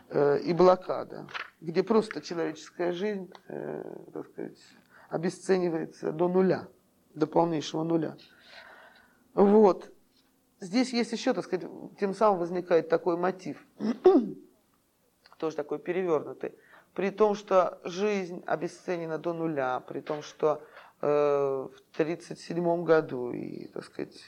[0.10, 1.26] э, и блокада,
[1.62, 4.60] где просто человеческая жизнь, э, так сказать,
[5.08, 6.68] обесценивается до нуля,
[7.16, 8.18] до полнейшего нуля.
[9.36, 9.90] Вот.
[10.60, 13.64] Здесь есть еще, так сказать, тем самым возникает такой мотив,
[15.38, 16.56] тоже такой перевернутый.
[16.96, 20.64] При том, что жизнь обесценена до нуля, при том, что
[21.02, 24.20] э, в 1937 году и, так сказать,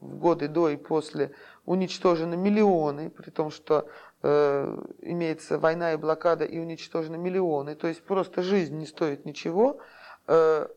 [0.00, 1.34] в годы до и после
[1.66, 3.88] уничтожены миллионы, при том, что
[4.22, 9.80] э, имеется война и блокада и уничтожены миллионы, то есть просто жизнь не стоит ничего,
[10.28, 10.68] э,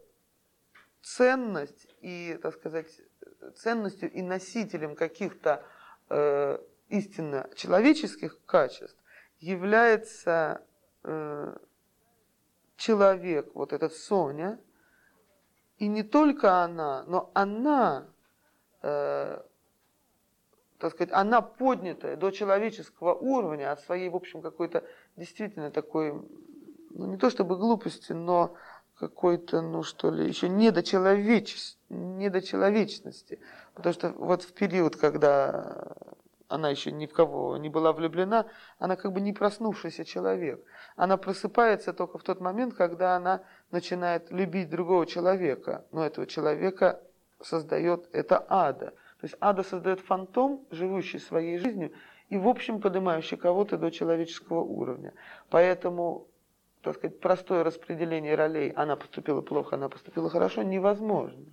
[1.04, 2.88] ценность и, так сказать,
[3.56, 5.64] ценностью и носителем каких-то
[6.10, 8.98] э, истинно человеческих качеств
[9.40, 10.62] является
[11.04, 11.58] э,
[12.78, 14.60] человек, вот этот Соня,
[15.78, 18.08] и не только она, но она
[18.82, 19.42] э,
[20.78, 24.84] так сказать, она поднятая до человеческого уровня от своей, в общем, какой-то
[25.16, 26.28] действительно такой
[26.94, 28.56] ну не то чтобы глупости, но
[29.02, 31.76] какой-то, ну что ли, еще недочеловеч...
[31.90, 33.40] недочеловечности.
[33.74, 35.94] Потому что вот в период, когда
[36.48, 38.46] она еще ни в кого не была влюблена,
[38.78, 40.64] она как бы не проснувшийся человек.
[40.96, 45.86] Она просыпается только в тот момент, когда она начинает любить другого человека.
[45.92, 47.02] Но этого человека
[47.42, 48.94] создает это ада.
[49.20, 51.92] То есть ада создает фантом, живущий своей жизнью,
[52.30, 55.14] и в общем поднимающий кого-то до человеческого уровня.
[55.50, 56.28] Поэтому,
[56.82, 61.46] так сказать, простое распределение ролей, она поступила плохо, она поступила хорошо, невозможно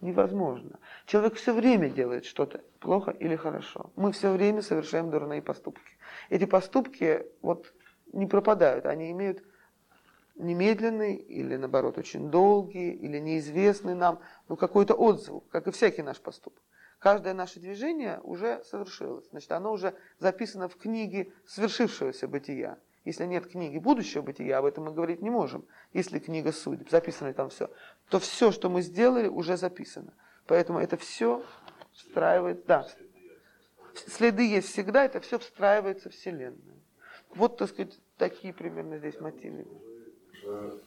[0.00, 0.78] невозможно.
[1.06, 3.90] Человек все время делает что-то плохо или хорошо.
[3.96, 5.96] Мы все время совершаем дурные поступки.
[6.28, 7.72] Эти поступки вот
[8.12, 9.42] не пропадают, они имеют
[10.34, 16.20] немедленный или наоборот очень долгий или неизвестный нам, ну какой-то отзыв, как и всякий наш
[16.20, 16.62] поступок.
[16.98, 22.78] Каждое наше движение уже совершилось, значит оно уже записано в книге свершившегося бытия.
[23.06, 25.64] Если нет книги будущего бытия, об этом мы говорить не можем.
[25.92, 27.70] Если книга судеб, записано там все,
[28.08, 30.12] то все, что мы сделали, уже записано.
[30.46, 31.44] Поэтому это все
[31.92, 32.84] встраивает, да.
[33.94, 36.82] Следы есть всегда, это все встраивается в Вселенную.
[37.30, 40.82] Вот, так сказать, такие примерно здесь мотивы уже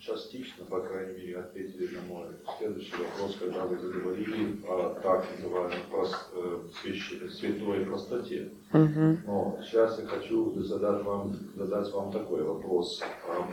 [0.00, 2.26] частично, по крайней мере, ответили на мой
[2.58, 8.52] следующий вопрос, когда вы заговорили о так называемой прост, э, святой простоте.
[8.72, 9.18] Угу.
[9.26, 13.50] Но сейчас я хочу задать вам, задать вам такой вопрос об,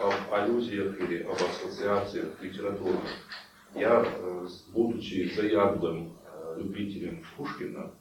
[0.00, 2.98] об аллюзиях или об ассоциациях литературы.
[3.74, 7.92] Я, э, будучи заядлым э, любителем Пушкина,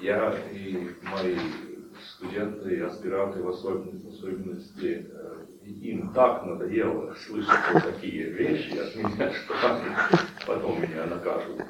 [0.00, 1.36] я и мои
[2.24, 5.06] студенты и аспиранты в особенности, в особенности
[5.64, 9.94] им так надоело слышать вот такие вещи от меня, что они
[10.46, 11.62] потом меня накажут.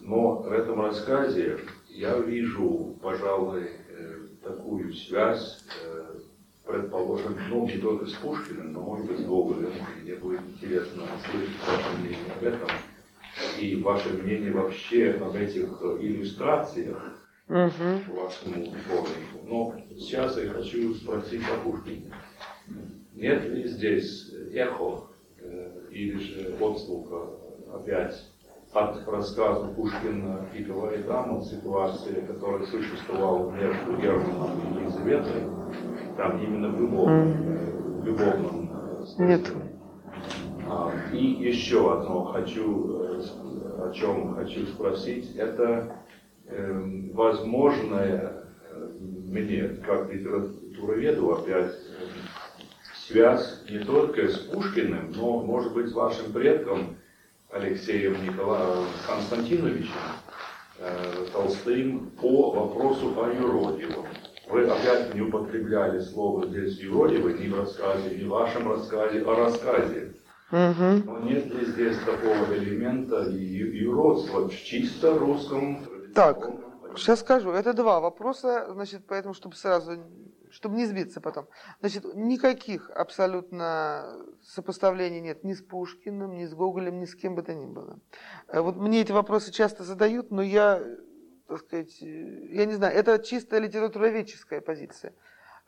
[0.00, 6.14] Но в этом рассказе я вижу, пожалуй, э, такую связь, э,
[6.66, 9.72] предположим, ну, не только с Пушкиным, но, может быть, с Гоголем.
[10.02, 12.68] Мне будет интересно услышать ваше мнение об этом
[13.58, 15.68] и ваше мнение вообще об этих
[16.00, 16.96] иллюстрациях
[17.50, 18.20] угу.
[18.20, 19.38] вашему сборнику.
[19.46, 22.12] Но сейчас я хочу спросить о Пушкине.
[23.14, 25.08] Нет ли здесь эхо
[25.38, 27.28] э, или же отзвука
[27.74, 28.14] опять
[28.72, 35.42] от рассказа Пушкина и говорит там о ситуации, которая существовала между Германом и Елизаветой,
[36.16, 38.04] там именно в любовном, mm.
[38.04, 38.70] любовном
[39.18, 39.52] э, Нет.
[40.68, 43.22] А, и еще одно хочу, э,
[43.82, 45.96] о чем хочу спросить, это
[46.50, 48.44] э, возможное
[49.30, 51.74] мне, как литературоведу, опять
[53.06, 56.96] связь не только с Пушкиным, но, может быть, с вашим предком
[57.50, 59.92] Алексеем Николаевым Константиновичем
[60.78, 64.06] э, Толстым по вопросу о юродивом.
[64.48, 69.34] Вы опять не употребляли слово здесь юродивый ни в рассказе, ни в вашем рассказе, о
[69.34, 70.12] рассказе.
[70.52, 71.02] Угу.
[71.06, 76.50] Но нет ли здесь такого элемента юродства в чисто русском Так,
[76.96, 77.50] сейчас скажу.
[77.50, 79.98] Это два вопроса, значит, поэтому, чтобы сразу
[80.50, 81.46] чтобы не сбиться потом.
[81.80, 87.42] Значит, никаких абсолютно сопоставлений нет ни с Пушкиным, ни с Гоголем, ни с кем бы
[87.42, 88.00] то ни было.
[88.48, 90.82] Э, вот мне эти вопросы часто задают, но я,
[91.46, 95.14] так сказать, э, я не знаю, это чисто литературоведческая позиция.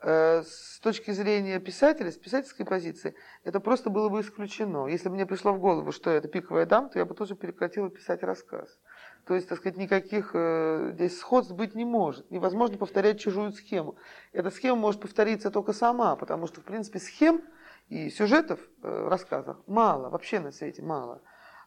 [0.01, 4.87] Э, с точки зрения писателя, с писательской позиции, это просто было бы исключено.
[4.87, 7.89] Если бы мне пришло в голову, что это пиковая дам, то я бы тоже прекратила
[7.89, 8.79] писать рассказ.
[9.25, 12.29] То есть, так сказать, никаких э, здесь сходств быть не может.
[12.29, 13.95] Невозможно повторять чужую схему.
[14.33, 17.41] Эта схема может повториться только сама, потому что, в принципе, схем
[17.87, 21.21] и сюжетов э, рассказах мало, вообще на свете мало.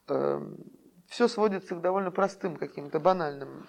[0.08, 0.58] Э, эм,
[1.08, 3.66] все сводится к довольно простым каким-то банальным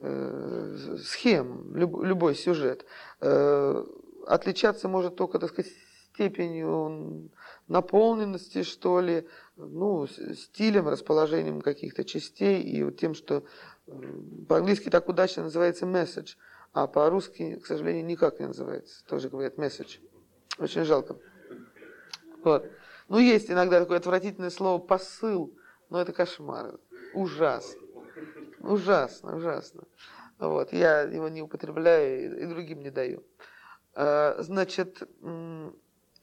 [0.00, 2.86] э, схем, люб, любой сюжет.
[3.20, 3.84] Э,
[4.26, 5.72] отличаться может только, так сказать,
[6.14, 7.30] степенью
[7.66, 13.44] наполненности, что ли, ну, стилем, расположением каких-то частей и вот тем, что
[14.48, 16.36] по-английски так удачно называется message,
[16.72, 19.04] а по-русски, к сожалению, никак не называется.
[19.06, 20.00] Тоже говорят message.
[20.58, 21.16] Очень жалко.
[22.42, 22.70] Вот.
[23.08, 25.56] Ну, есть иногда такое отвратительное слово посыл,
[25.90, 26.78] но это кошмар.
[27.12, 27.80] Ужасно.
[28.60, 29.84] Ужасно, ужасно.
[30.38, 30.72] Вот.
[30.72, 33.24] Я его не употребляю и другим не даю.
[33.94, 35.02] А, значит,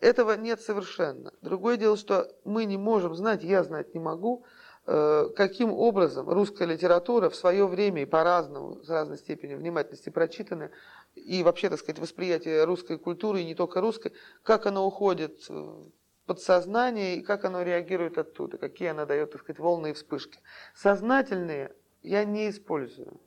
[0.02, 1.32] этого нет совершенно.
[1.41, 4.43] Другое дело, что мы не можем знать, я знать не могу,
[4.88, 10.72] э, каким образом русская литература в свое время и по-разному, с разной степенью внимательности прочитана,
[11.14, 14.12] и вообще, так сказать, восприятие русской культуры, и не только русской,
[14.43, 15.91] как оно уходит в
[16.26, 20.39] подсознание и как оно реагирует оттуда, какие она дает, так сказать, волны и вспышки.
[20.74, 23.20] Сознательные я не использую.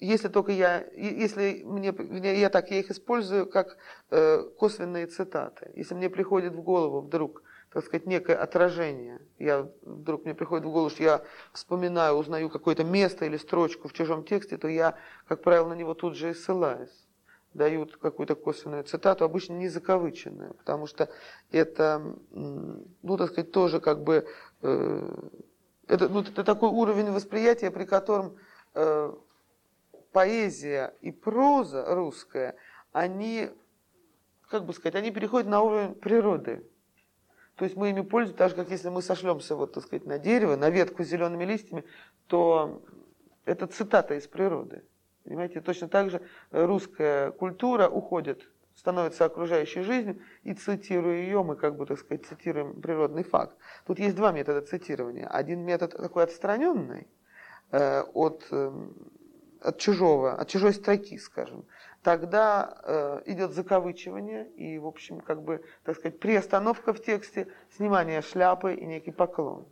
[0.00, 1.94] Если только я, если мне,
[2.40, 3.76] я так, я их использую как
[4.10, 5.70] э, косвенные цитаты.
[5.74, 10.70] Если мне приходит в голову вдруг, так сказать, некое отражение, я, вдруг мне приходит в
[10.72, 11.22] голову, что я
[11.52, 14.96] вспоминаю, узнаю какое-то место или строчку в чужом тексте, то я,
[15.28, 17.06] как правило, на него тут же и ссылаюсь.
[17.52, 21.10] Дают какую-то косвенную цитату, обычно не закавыченную, потому что
[21.50, 24.26] это, ну, так сказать, тоже как бы,
[24.62, 25.14] э,
[25.88, 28.36] это, ну, это такой уровень восприятия, при котором
[28.74, 29.12] э,
[30.12, 32.56] поэзия и проза русская,
[32.92, 33.50] они,
[34.48, 36.66] как бы сказать, они переходят на уровень природы.
[37.56, 40.18] То есть мы ими пользуемся, так же, как если мы сошлемся вот, так сказать, на
[40.18, 41.84] дерево, на ветку с зелеными листьями,
[42.26, 42.82] то
[43.44, 44.82] это цитата из природы.
[45.24, 51.76] Понимаете, точно так же русская культура уходит, становится окружающей жизнью, и цитируя ее, мы как
[51.76, 53.56] бы, так сказать, цитируем природный факт.
[53.86, 55.28] Тут есть два метода цитирования.
[55.28, 57.06] Один метод такой отстраненный
[57.72, 58.72] э, от э,
[59.60, 61.64] от чужого, от чужой строки, скажем,
[62.02, 68.22] тогда э, идет закавычивание и, в общем, как бы, так сказать, приостановка в тексте, снимание
[68.22, 69.66] шляпы и некий поклон.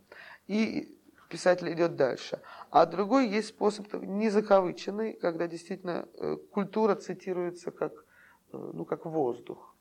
[0.47, 0.95] И
[1.29, 2.41] писатель идет дальше.
[2.69, 9.05] А другой есть способ не закавыченный, когда действительно э, культура цитируется как, э, ну, как
[9.05, 9.75] воздух,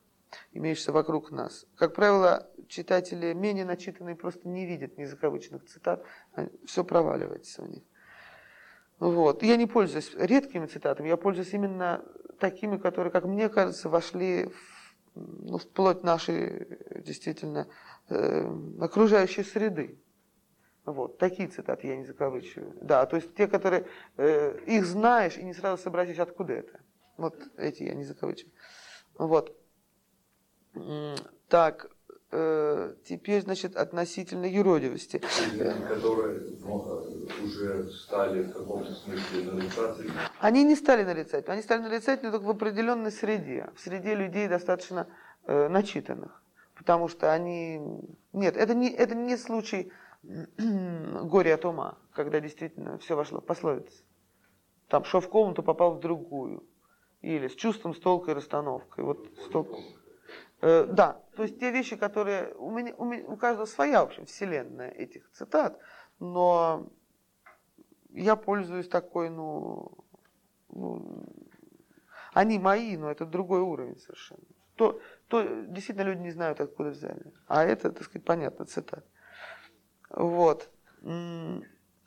[0.53, 1.67] имеющийся вокруг нас.
[1.77, 6.05] Как правило, читатели менее начитанные просто не видят незакавыченных цитат,
[6.35, 7.83] а все проваливается у них.
[8.99, 9.43] Вот.
[9.43, 12.05] Я не пользуюсь редкими цитатами, я пользуюсь именно
[12.39, 16.67] такими, которые, как мне кажется, вошли в, ну, вплоть нашей
[17.05, 17.69] действительно
[18.09, 19.99] э, окружающей среды.
[20.85, 22.75] Вот, такие цитаты я не закавычиваю.
[22.81, 23.87] Да, то есть те, которые
[24.17, 26.81] э, их знаешь и не сразу сообразишь, откуда это.
[27.19, 28.53] Вот эти я не закавычиваю.
[29.19, 29.55] Вот.
[31.49, 31.91] Так,
[32.31, 35.23] теперь, значит, относительно юродивости.
[35.89, 36.41] Которые
[37.43, 40.13] уже стали в каком-то смысле нарицательными?
[40.41, 45.07] Они не стали нарицать, они стали нарицательными только в определенной среде, в среде людей достаточно
[45.47, 46.43] э, начитанных.
[46.75, 47.81] Потому что они...
[48.33, 49.91] Нет, это не, это не случай
[50.23, 54.05] горе от ума, когда действительно все вошло в пословицу.
[54.89, 56.65] Там шел в комнату, попал в другую.
[57.21, 59.05] Или с чувством, с толкой, расстановкой.
[59.05, 59.77] Вот столько.
[60.61, 64.09] Э, да, то есть те вещи, которые у меня, у меня, у каждого своя, в
[64.09, 65.79] общем, вселенная этих цитат,
[66.19, 66.91] но
[68.11, 69.93] я пользуюсь такой, ну,
[70.71, 71.25] ну,
[72.33, 74.43] они мои, но это другой уровень совершенно.
[74.75, 77.33] То, то действительно люди не знают, откуда взяли.
[77.47, 79.05] А это, так сказать, понятно, цитат.
[80.11, 80.71] Вот.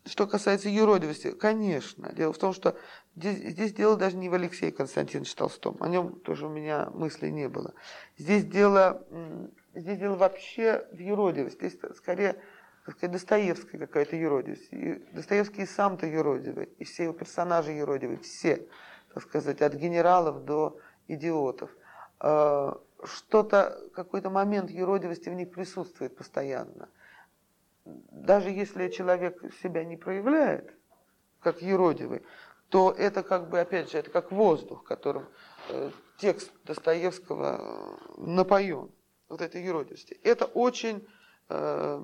[0.05, 2.11] Что касается юродивости, конечно.
[2.13, 2.75] Дело в том, что
[3.15, 5.77] здесь, здесь дело даже не в Алексее Константиновиче Толстом.
[5.79, 7.73] О нем тоже у меня мыслей не было.
[8.17, 9.05] Здесь дело,
[9.75, 11.69] здесь дело вообще в юродивости.
[11.69, 12.41] Здесь скорее
[12.85, 14.69] так сказать, Достоевская какая-то юродивость.
[14.71, 18.67] И Достоевский сам-то юродивый, и все его персонажи юродивые, все,
[19.13, 21.69] так сказать, от генералов до идиотов.
[22.19, 26.89] А, что-то, какой-то момент юродивости в них присутствует постоянно–
[27.85, 30.73] даже если человек себя не проявляет,
[31.39, 32.23] как юродивый,
[32.69, 35.27] то это как бы, опять же, это как воздух, которым
[35.69, 38.91] э, текст Достоевского э, напоен,
[39.27, 40.19] вот этой юродивости.
[40.23, 41.05] Это очень,
[41.49, 42.01] э,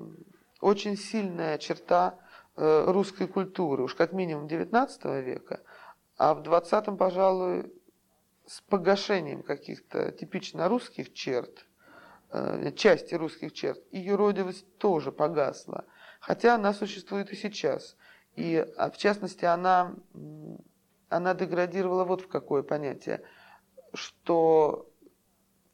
[0.60, 2.18] очень сильная черта
[2.60, 5.60] русской культуры, уж как минимум XIX века,
[6.16, 7.72] а в 20-м, пожалуй,
[8.46, 11.67] с погашением каких-то типично русских черт,
[12.76, 15.84] части русских черт, и юродивость тоже погасла.
[16.20, 17.96] Хотя она существует и сейчас.
[18.36, 19.94] И а, в частности она,
[21.08, 23.22] она деградировала вот в какое понятие,
[23.94, 24.90] что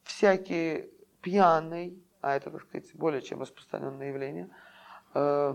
[0.04, 0.90] всякий
[1.20, 4.48] пьяный, а это, так сказать, более чем распространенное явление,
[5.14, 5.54] э,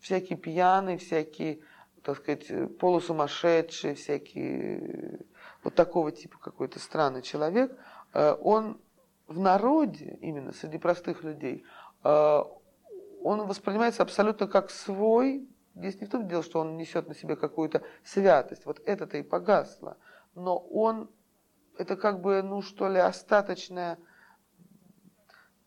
[0.00, 1.62] всякий пьяный, всякий,
[2.02, 5.18] так сказать, полусумасшедший, всякий
[5.62, 7.76] вот такого типа какой-то странный человек,
[8.14, 8.80] э, он
[9.32, 11.64] в народе, именно среди простых людей,
[12.04, 12.42] э,
[13.22, 15.48] он воспринимается абсолютно как свой.
[15.74, 18.66] Здесь не в том дело, что он несет на себе какую-то святость.
[18.66, 19.96] Вот это-то и погасло.
[20.34, 21.10] Но он,
[21.78, 23.98] это как бы, ну что ли, остаточное,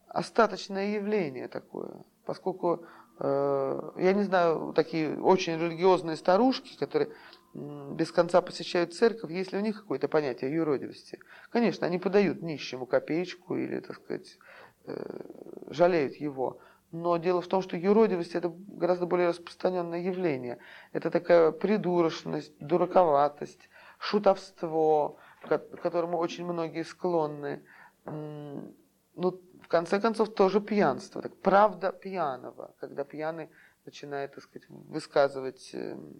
[0.08, 2.04] остаточное явление такое.
[2.26, 2.86] Поскольку,
[3.20, 7.12] э, я не знаю, такие очень религиозные старушки, которые
[7.56, 11.20] без конца посещают церковь, есть ли у них какое-то понятие юродивости?
[11.50, 14.38] Конечно, они подают нищему копеечку или, так сказать,
[14.86, 15.22] э,
[15.70, 16.60] жалеют его.
[16.92, 20.60] Но дело в том, что юродивость– это гораздо более распространенное явление.
[20.92, 27.64] Это такая придурочность, дураковатость, шутовство, к которому очень многие склонны.
[28.06, 31.22] Ну, в конце концов, тоже пьянство.
[31.22, 33.50] Так, правда пьяного, когда пьяный
[33.86, 36.14] начинает, так сказать, высказывать эм,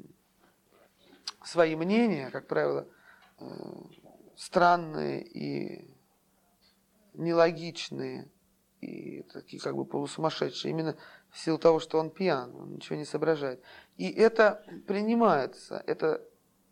[1.44, 2.88] свои мнения, как правило,
[3.40, 3.46] э,
[4.36, 5.96] странные и
[7.14, 8.30] нелогичные,
[8.82, 10.96] и такие как бы полусумасшедшие, именно
[11.30, 13.62] в силу того, что он пьян, он ничего не соображает.
[13.98, 16.22] И это принимается, это,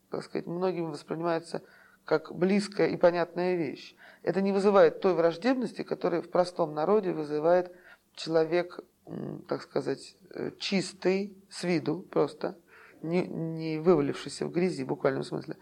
[0.09, 1.63] так сказать, многим воспринимается
[2.05, 3.95] как близкая и понятная вещь.
[4.23, 7.73] Это не вызывает той враждебности, которая в простом народе вызывает
[8.13, 8.79] человек,
[9.47, 12.57] так сказать, э, чистый с виду просто,
[13.03, 15.57] не, не вывалившийся в грязи в буквальном смысле,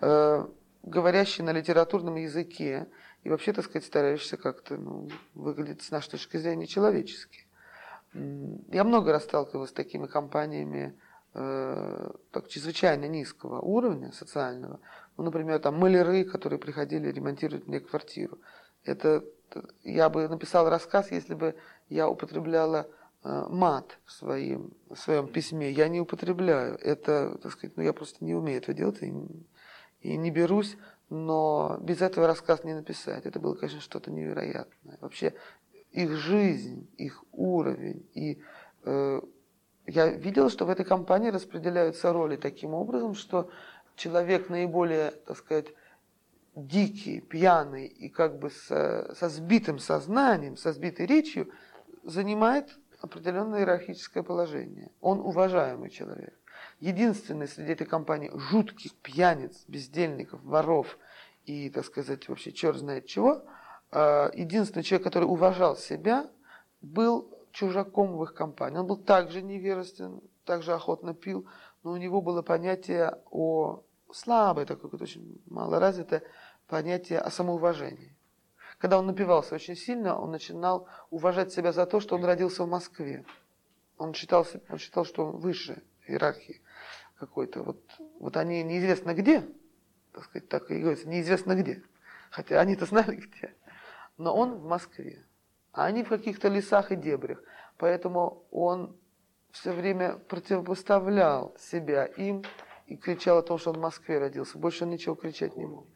[0.00, 0.46] э,
[0.82, 2.88] говорящий на литературном языке
[3.22, 7.46] и вообще, так сказать, старающийся как-то ну, выглядеть с нашей точки зрения человечески.
[8.12, 10.98] Я много раз сталкивался с такими компаниями
[11.34, 14.80] э, так, чрезвычайно низкого уровня социального.
[15.16, 18.38] Ну, например, там маляры, которые приходили ремонтировать мне квартиру.
[18.84, 19.24] Это
[19.82, 21.56] я бы написал рассказ, если бы
[21.88, 22.95] я употребляла э,
[23.26, 25.70] мат в, своим, в своем письме.
[25.70, 26.78] Я не употребляю.
[26.78, 29.12] Это, так сказать, ну, я просто не умею это делать и,
[30.00, 30.76] и не берусь.
[31.08, 33.26] Но без этого рассказ не написать.
[33.26, 34.98] Это было, конечно, что-то невероятное.
[35.00, 35.34] Вообще
[35.92, 38.08] их жизнь, их уровень.
[38.14, 38.42] И
[38.84, 39.20] э,
[39.86, 43.50] я видел, что в этой компании распределяются роли таким образом, что
[43.94, 45.66] человек наиболее, так сказать,
[46.54, 51.50] дикий, пьяный и как бы со, со сбитым сознанием, со сбитой речью,
[52.02, 54.90] занимает определенное иерархическое положение.
[55.00, 56.34] Он уважаемый человек.
[56.80, 60.98] Единственный среди этой компании жутких пьяниц, бездельников, воров
[61.44, 63.42] и, так сказать, вообще черт знает чего–
[63.90, 66.28] а, единственный человек, который уважал себя,
[66.82, 68.78] был чужаком в их компании.
[68.78, 71.46] Он был также невежествен, также охотно пил,
[71.82, 73.82] но у него было понятие о
[74.12, 76.22] слабое, такое очень малоразвитое
[76.66, 78.15] понятие о самоуважении.
[78.78, 82.68] Когда он напивался очень сильно, он начинал уважать себя за то, что он родился в
[82.68, 83.24] Москве.
[83.96, 86.62] Он считал, он считал что он выше иерархии
[87.18, 87.62] какой-то.
[87.62, 87.80] Вот,
[88.20, 89.48] вот они неизвестно где,
[90.12, 91.82] так сказать, так и говорится, неизвестно где.
[92.30, 93.54] Хотя они-то знали где
[94.18, 95.24] но он в Москве,
[95.72, 97.42] а они в каких-то лесах и дебрях.
[97.76, 98.96] Поэтому он
[99.50, 102.42] все время противопоставлял себя им
[102.86, 104.58] и кричал о том, что он в Москве родился.
[104.58, 105.86] Больше он ничего кричать не мог.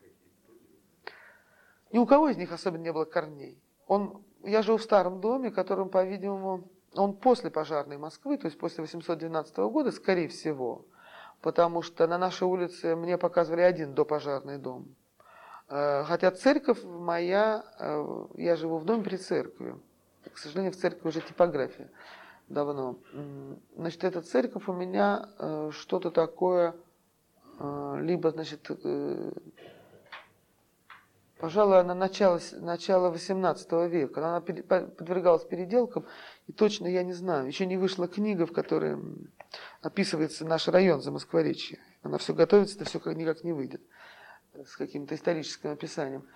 [1.93, 3.59] Ни у кого из них особенно не было корней.
[3.86, 8.82] Он, я жил в старом доме, которым, по-видимому, он после пожарной Москвы, то есть после
[8.82, 10.84] 812 года, скорее всего,
[11.41, 14.95] потому что на нашей улице мне показывали один допожарный дом.
[15.68, 19.76] Э, хотя церковь моя, э, я живу в доме при церкви.
[20.32, 21.91] К сожалению, в церкви уже типография
[22.49, 22.97] давно.
[23.76, 26.74] Значит, эта церковь у меня э, что-то такое,
[27.61, 28.70] либо, значит,
[31.41, 34.26] пожалуй, она начало, начало 18 века.
[34.26, 36.07] Она подвергалась переделкам,
[36.47, 37.47] и точно я не знаю.
[37.47, 38.99] Еще не вышла книга, в которой
[39.82, 41.78] описывается наш район за Москворечье.
[42.03, 43.82] Она все готовится, это все никак не выйдет
[44.55, 46.26] с каким-то историческим описанием.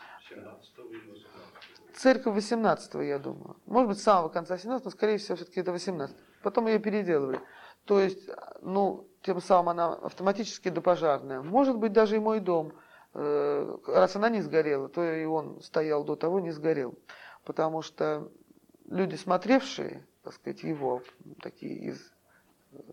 [1.95, 3.57] Церковь 18 я думаю.
[3.67, 7.41] Может быть, с самого конца 17 но, скорее всего, все-таки это 18 Потом ее переделывали.
[7.85, 8.29] То есть,
[8.63, 11.43] ну, тем самым она автоматически допожарная.
[11.43, 12.73] Может быть, даже и мой дом,
[13.15, 16.99] раз она не сгорела, то и он стоял до того, не сгорел.
[17.45, 18.31] Потому что
[18.87, 21.03] люди, смотревшие, так сказать, его,
[21.41, 22.13] такие из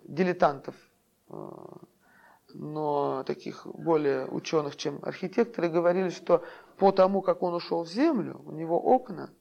[0.04, 0.76] дилетантов
[1.30, 1.36] э,
[2.54, 6.44] но таких более ученых, чем архитекторы, говорили, что
[6.78, 9.34] по тому, как он ушел в землю, у него окна,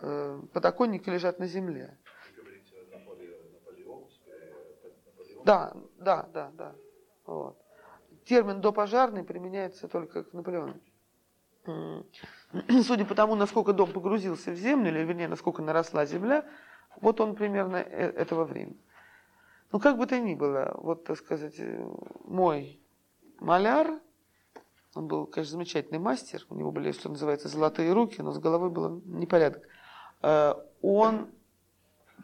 [0.00, 1.96] э, подоконники лежат на земле.
[5.44, 6.74] Да, да, да, да.
[7.24, 7.56] Вот.
[8.26, 10.74] Термин допожарный применяется только к Наполеону.
[12.84, 16.44] Судя по тому, насколько дом погрузился в землю, или вернее, насколько наросла земля,
[17.00, 18.80] вот он примерно э, этого времени.
[19.70, 21.60] Ну, как бы то ни было, вот, так сказать,
[22.24, 22.80] мой
[23.40, 24.00] маляр,
[24.94, 28.70] он был, конечно, замечательный мастер, у него были, что называется, золотые руки, но с головой
[28.70, 29.62] был непорядок.
[30.22, 31.28] Э, он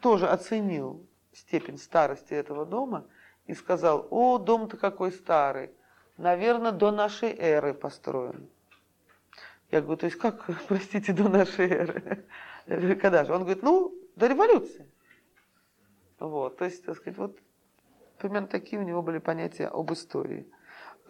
[0.01, 3.05] тоже оценил степень старости этого дома
[3.45, 5.71] и сказал, о, дом-то какой старый,
[6.17, 8.49] наверное, до нашей эры построен.
[9.71, 12.25] Я говорю, то есть как, простите, до нашей эры?
[13.01, 13.33] Когда же?
[13.33, 14.87] Он говорит, ну, до революции.
[16.19, 17.37] Вот, то есть, так сказать, вот
[18.17, 20.47] примерно такие у него были понятия об истории.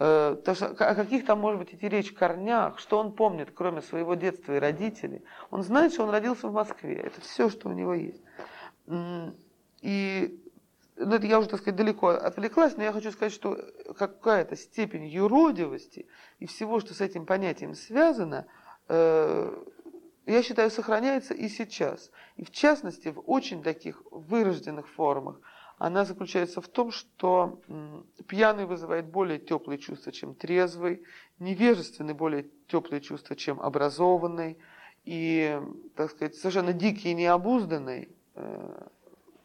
[0.00, 3.80] Э, то, что, о каких там, может быть, идти речь корнях, что он помнит, кроме
[3.80, 5.22] своего детства и родителей.
[5.50, 6.96] Он знает, что он родился в Москве.
[6.96, 8.22] Это все, что у него есть.
[9.82, 10.43] И
[10.96, 13.58] ну, это я уже, так сказать, далеко отвлеклась, но я хочу сказать, что
[13.98, 16.06] какая-то степень юродивости
[16.38, 18.46] и всего, что с этим понятием связано,
[18.88, 19.64] э,
[20.26, 22.10] я считаю, сохраняется и сейчас.
[22.36, 25.40] И в частности, в очень таких вырожденных формах.
[25.78, 27.60] она заключается в том, что
[28.28, 31.02] пьяный вызывает более теплые чувства, чем трезвый,
[31.40, 34.56] невежественный более теплые чувства, чем образованный,
[35.04, 35.60] и,
[35.96, 38.86] так сказать, совершенно дикий и необузданный э,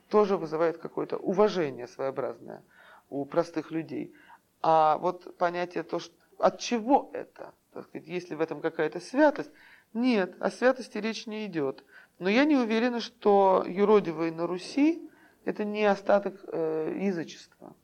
[0.09, 2.63] тоже вызывает какое-то уважение своеобразное
[3.09, 4.13] у простых людей.
[4.61, 8.99] А вот понятие то, что, от чего это, так сказать, есть ли в этом какая-то
[8.99, 9.51] святость,
[9.93, 11.83] нет, о святости речь не идет.
[12.19, 15.09] Но я не уверена, что юродивые на Руси
[15.45, 17.75] это не остаток э, язычества.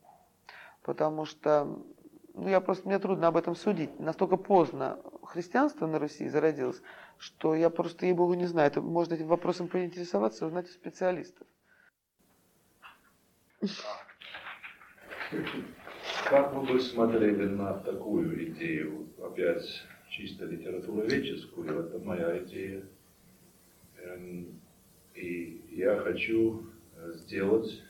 [0.82, 1.80] Потому что,
[2.34, 3.98] ну я просто, мне трудно об этом судить.
[3.98, 6.80] Настолько поздно христианство на Руси зародилось,
[7.18, 8.68] что я просто, ей-богу, не знаю.
[8.68, 11.46] Это можно этим вопросом поинтересоваться, узнать у специалистов.
[16.28, 19.64] Как вы бы смотрели на такую идею, опять
[20.10, 22.82] чисто литературоведческую, это моя идея.
[23.98, 24.60] Эм,
[25.14, 27.82] и я хочу э, сделать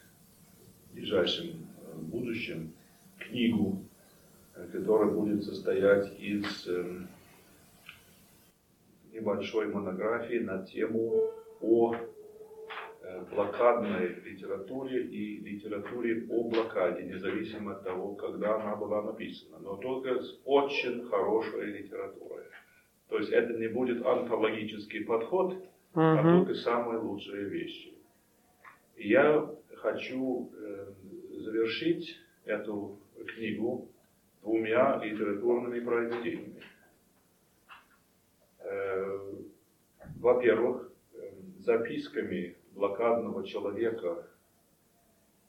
[0.90, 2.72] в ближайшем э, будущем
[3.18, 3.82] книгу,
[4.54, 7.08] э, которая будет состоять из эм,
[9.12, 11.96] небольшой монографии на тему о
[13.30, 20.20] блокадной литературе и литературе о блокаде, независимо от того, когда она была написана, но только
[20.22, 22.44] с очень хорошей литературой.
[23.08, 25.64] То есть это не будет антологический подход, угу.
[25.94, 27.94] а только самые лучшие вещи.
[28.96, 30.92] И я хочу э,
[31.30, 32.98] завершить эту
[33.34, 33.88] книгу
[34.42, 36.62] двумя литературными произведениями.
[38.60, 39.32] Э,
[40.18, 44.26] во-первых, э, записками блокадного человека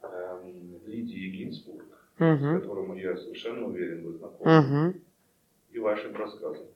[0.02, 1.86] эм, Лидии Гинзбург,
[2.20, 2.58] угу.
[2.58, 5.00] с которым я совершенно уверен, вы знакомы, угу.
[5.72, 6.68] и вашим рассказом.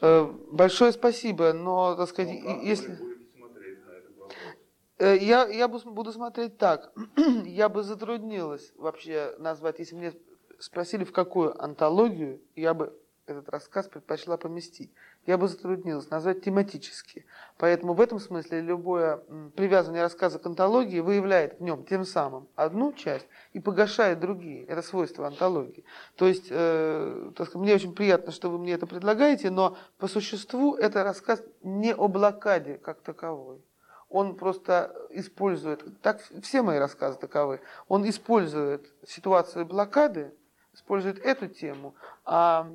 [0.00, 2.98] Э, большое спасибо, но, так сказать, ну, если...
[4.98, 6.92] Э, я, я буду смотреть так.
[7.44, 10.12] я бы затруднилась вообще назвать, если мне
[10.58, 14.92] спросили, в какую антологию, я бы этот рассказ предпочла поместить
[15.26, 17.26] я бы затруднилась назвать тематически.
[17.58, 19.16] Поэтому в этом смысле любое
[19.56, 24.64] привязывание рассказа к антологии выявляет в нем тем самым одну часть и погашает другие.
[24.66, 25.84] Это свойство антологии.
[26.16, 30.76] То есть, э, сказать, мне очень приятно, что вы мне это предлагаете, но по существу
[30.76, 33.64] это рассказ не о блокаде как таковой.
[34.08, 40.32] Он просто использует, так все мои рассказы таковы, он использует ситуацию блокады,
[40.76, 42.70] использует эту тему, а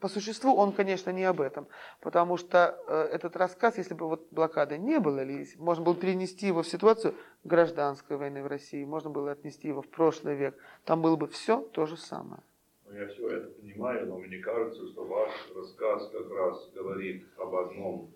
[0.00, 1.66] по существу он, конечно, не об этом,
[2.00, 6.46] потому что э, этот рассказ, если бы вот блокады не было, или можно было перенести
[6.46, 10.54] его в ситуацию гражданской войны в России, можно было отнести его в прошлый век,
[10.84, 12.42] там было бы все то же самое.
[12.86, 17.54] Ну, я все это понимаю, но мне кажется, что ваш рассказ как раз говорит об
[17.54, 18.10] одном,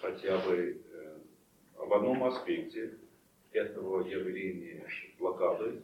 [0.00, 1.18] хотя бы э,
[1.78, 2.96] об одном аспекте
[3.52, 4.86] этого явления
[5.18, 5.82] блокады,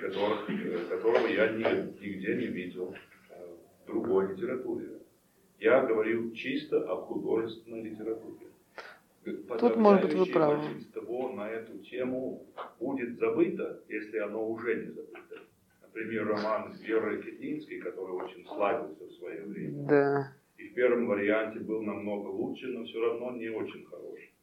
[0.00, 2.94] которых, э, которого я нигде не видел
[3.30, 3.34] э,
[3.82, 4.88] в другой литературе.
[5.58, 8.46] Я говорил чисто о художественной литературе.
[9.58, 10.62] Тут, может быть, вы правы.
[10.92, 12.46] того на эту тему
[12.78, 15.40] будет забыто, если оно уже не забыто.
[15.82, 19.86] Например, роман Веры Кетинской, который очень славился в свое время.
[19.88, 20.32] Да.
[20.58, 24.33] И в первом варианте был намного лучше, но все равно не очень хороший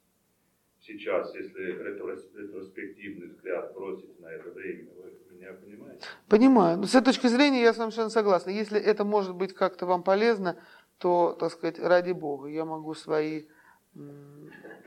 [0.81, 5.11] сейчас, если ретроспективный взгляд бросить на это время, вы
[5.41, 6.07] меня понимаете?
[6.27, 6.77] Понимаю.
[6.77, 8.51] Но с этой точки зрения я совершенно согласна.
[8.51, 10.57] Если это может быть как-то вам полезно,
[10.97, 13.45] то, так сказать, ради Бога, я могу свои,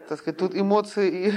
[0.09, 1.33] так сказать, тут эмоции и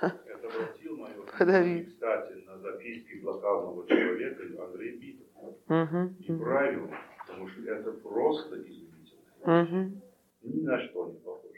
[0.00, 0.14] Это
[0.48, 5.54] обратил мое внимание, кстати, на записки блокадного человека Андрей Битов.
[5.68, 9.62] Угу, и правильно, потому что это просто изумительно.
[9.62, 10.02] Угу.
[10.42, 11.49] Ни на что не похоже.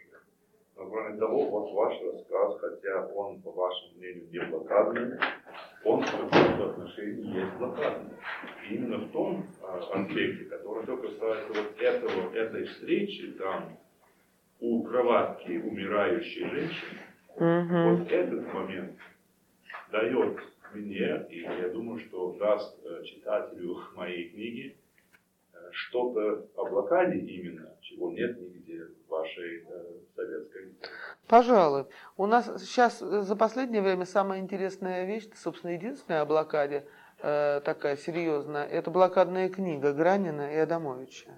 [0.83, 5.16] Но кроме того, вот ваш рассказ, хотя он, по вашему мнению, не блокадный,
[5.85, 8.16] он в каком-то отношении есть блокадный.
[8.68, 13.78] И именно в том а, аспекте, который только касается вот этого, этой встречи там
[14.59, 17.01] у кроватки умирающей женщины,
[17.37, 17.99] угу.
[17.99, 18.97] вот этот момент
[19.93, 20.41] дает
[20.74, 24.76] мне, и я думаю, что даст э, читателю моей книги,
[25.73, 30.75] что-то о блокаде именно, чего нет нигде в вашей э, советской
[31.29, 31.87] Пожалуй.
[32.16, 36.87] У нас сейчас за последнее время самая интересная вещь, собственно, единственная о блокаде,
[37.23, 41.31] э, такая серьезная, это блокадная книга Гранина и Адамовича.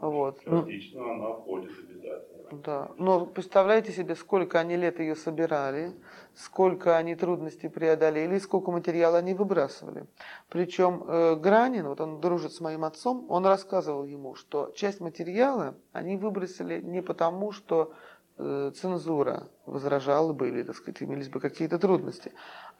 [0.00, 0.38] Вот.
[0.44, 2.38] Частично ну, она входит обязательно.
[2.50, 2.90] Да.
[2.96, 5.92] Но представляете себе, сколько они лет ее собирали,
[6.34, 10.06] сколько они трудностей преодолели, сколько материала они выбрасывали.
[10.48, 15.74] Причем э, Гранин, вот он дружит с моим отцом, он рассказывал ему, что часть материала
[15.92, 17.92] они выбросили не потому, что
[18.38, 22.32] э, цензура возражала бы или, так сказать, имелись бы какие-то трудности,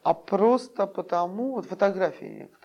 [0.03, 2.58] а просто потому, вот фотографии некоторые,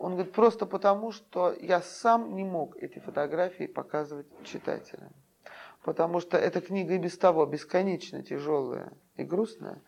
[0.00, 5.12] он говорит, просто потому, что я сам не мог эти фотографии показывать читателям.
[5.82, 9.82] Потому что эта книга и без того бесконечно тяжелая и грустная.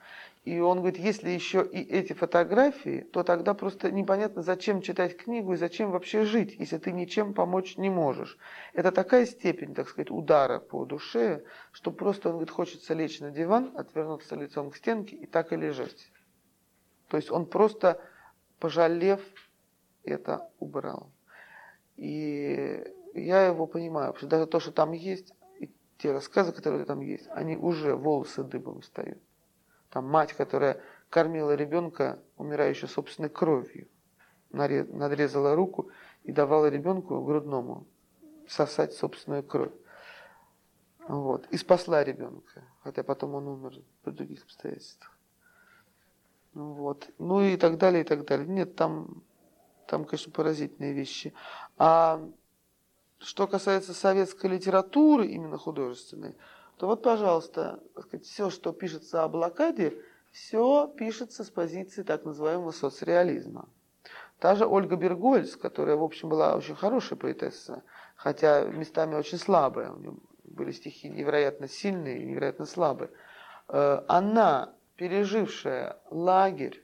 [0.45, 5.55] И он говорит, если еще и эти фотографии, то тогда просто непонятно, зачем читать книгу
[5.55, 8.37] и зачем вообще жить, если ты ничем помочь не можешь.
[8.75, 13.31] Это такая степень, так сказать, удара по душе, что просто, он говорит, хочется лечь на
[13.31, 16.11] диван, отвернуться лицом к стенке и так и лежать.
[17.09, 17.99] То есть он просто,
[18.59, 19.23] пожалев,
[20.05, 21.11] это убрал.
[21.97, 22.85] И
[23.15, 27.01] я его понимаю, потому что даже то, что там есть, и те рассказы, которые там
[27.01, 29.19] есть, они уже волосы дыбом встают.
[29.91, 30.81] Там мать, которая
[31.11, 33.89] кормила ребенка, умирающего собственной кровью,
[34.51, 35.91] надрезала руку
[36.25, 37.87] и давала ребенку грудному
[38.49, 39.73] сосать собственную кровь.
[41.09, 41.47] Вот.
[41.51, 45.19] И спасла ребенка, хотя потом он умер при других обстоятельствах.
[46.55, 47.11] Вот.
[47.19, 48.47] Ну и так далее, и так далее.
[48.47, 49.23] Нет, там,
[49.87, 51.33] там, конечно, поразительные вещи.
[51.78, 52.20] А
[53.18, 56.35] что касается советской литературы, именно художественной,
[56.76, 57.80] то вот, пожалуйста,
[58.22, 59.97] все, что пишется о блокаде,
[60.33, 63.68] все пишется с позиции так называемого соцреализма.
[64.39, 67.85] Та же Ольга Бергольц, которая, в общем, была очень хорошая поэтесса,
[68.16, 73.11] хотя местами очень слабая, у нее были стихи невероятно сильные и невероятно слабые,
[73.68, 76.83] э, она, пережившая лагерь,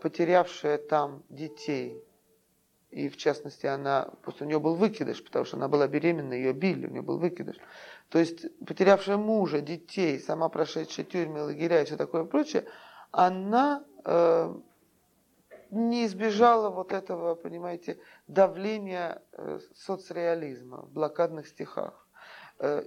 [0.00, 2.00] потерявшая там детей,
[2.94, 6.52] и в частности она, просто у нее был выкидыш, потому что она была беременна, ее
[6.52, 7.56] били, у нее был выкидыш.
[8.08, 12.66] То есть потерявшая мужа, детей, сама прошедшая тюрьмы, лагеря и все такое прочее,
[13.10, 14.54] она э,
[15.70, 22.06] не избежала вот этого, понимаете, давления э, соцреализма в блокадных стихах.
[22.60, 22.84] Э,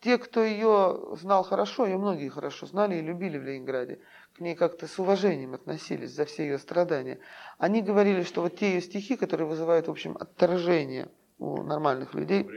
[0.00, 4.00] те, кто ее знал хорошо, ее многие хорошо знали и любили в Ленинграде,
[4.36, 7.20] к ней как-то с уважением относились за все ее страдания.
[7.58, 11.08] Они говорили, что вот те ее стихи, которые вызывают, в общем, отторжение
[11.38, 12.48] у нормальных людей,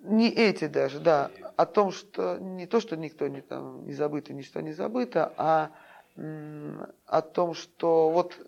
[0.00, 4.32] не эти даже, да, о том, что не то, что никто не, там, не забыто,
[4.32, 5.72] ничто не забыто, а
[6.16, 8.38] м, о том, что вот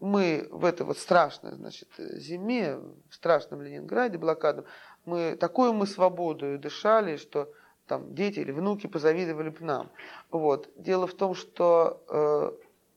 [0.00, 4.64] мы в этой вот страшной, значит, зиме, в страшном Ленинграде блокадном,
[5.04, 7.52] мы такую мы свободу дышали, что
[7.86, 9.90] там дети или внуки позавидовали бы нам.
[10.30, 10.70] Вот.
[10.76, 12.52] Дело в том, что э,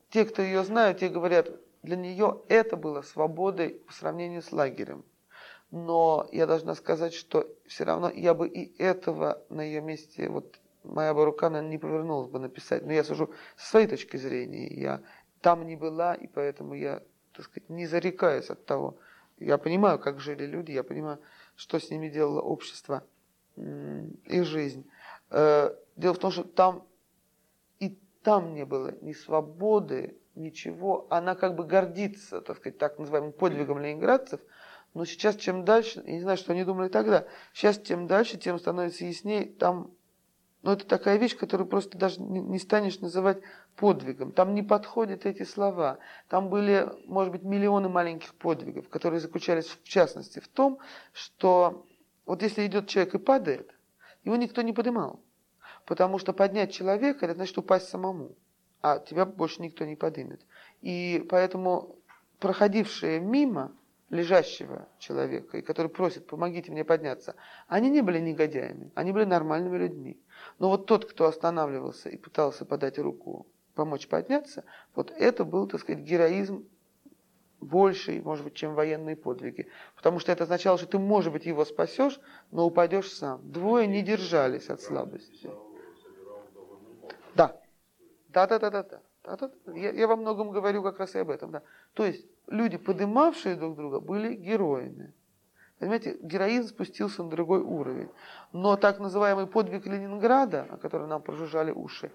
[0.10, 1.50] те, кто ее знают, те говорят,
[1.84, 5.04] для нее это было свободой по сравнению с лагерем
[5.72, 10.60] но я должна сказать, что все равно я бы и этого на ее месте, вот
[10.84, 12.86] моя бы рука наверное, не повернулась бы написать.
[12.86, 14.68] Но я сужу со своей точки зрения.
[14.68, 15.02] Я
[15.42, 18.98] там не была, и поэтому я, так сказать, не зарекаюсь от того.
[19.38, 21.20] Я понимаю, как жили люди, я понимаю,
[21.56, 23.04] что с ними делало общество
[23.58, 24.90] и жизнь.
[25.30, 26.88] Э, дело в том, что там
[27.80, 31.08] и там не было ни свободы, ничего.
[31.10, 34.40] Она как бы гордится, так сказать, так называемым подвигом ленинградцев–
[34.98, 38.58] но сейчас чем дальше, я не знаю, что они думали тогда, сейчас тем дальше, тем
[38.58, 39.92] становится яснее, там,
[40.64, 43.38] ну это такая вещь, которую просто даже не станешь называть
[43.76, 44.32] подвигом.
[44.32, 46.00] Там не подходят эти слова.
[46.30, 50.80] Там были, может быть, миллионы маленьких подвигов, которые заключались в частности в том,
[51.14, 51.86] что
[52.28, 53.74] вот если идет человек и падает,
[54.24, 55.20] его никто не поднимал.
[55.86, 58.36] Потому что поднять человека, это значит упасть самому.
[58.82, 60.42] А тебя больше никто не поднимет.
[60.82, 61.96] И поэтому
[62.40, 63.74] проходившие мимо,
[64.10, 67.36] лежащего человека, и который просит, помогите мне подняться,
[67.68, 70.18] они не были негодяями, они были нормальными людьми.
[70.60, 74.64] Но вот тот, кто останавливался и пытался подать руку, помочь подняться,
[74.96, 76.68] вот это был, так сказать, героизм
[77.60, 79.68] больший, может быть, чем военные подвиги.
[79.96, 82.20] Потому что это означало, что ты, может быть, его спасешь,
[82.52, 83.42] но упадешь сам.
[83.52, 85.50] Двое не держались от слабости.
[87.36, 87.60] Да.
[88.30, 89.02] Да, да, да, да, да.
[89.74, 91.52] Я, я во многом говорю как раз и об этом.
[91.52, 91.64] Да.
[91.94, 95.14] То есть люди, подымавшие друг друга, были героями.
[95.80, 98.10] Понимаете, героизм спустился на другой уровень.
[98.52, 102.12] Но так называемый подвиг Ленинграда, о котором нам прожужжали уши,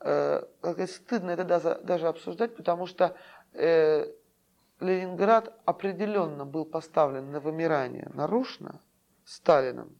[0.00, 0.42] э,
[0.86, 3.16] стыдно это даже обсуждать, потому что
[3.54, 4.12] э,
[4.80, 8.80] Ленинград определенно был поставлен на вымирание нарушно
[9.24, 9.96] Сталином.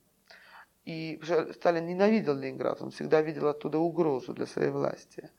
[0.84, 1.20] И
[1.54, 5.30] Сталин ненавидел Ленинград, он всегда видел оттуда угрозу для своей власти.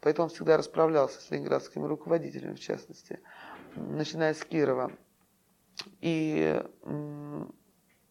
[0.00, 3.20] Поэтому он всегда расправлялся с ленинградскими руководителями, в частности,
[3.74, 4.92] начиная с Кирова.
[6.00, 6.62] И,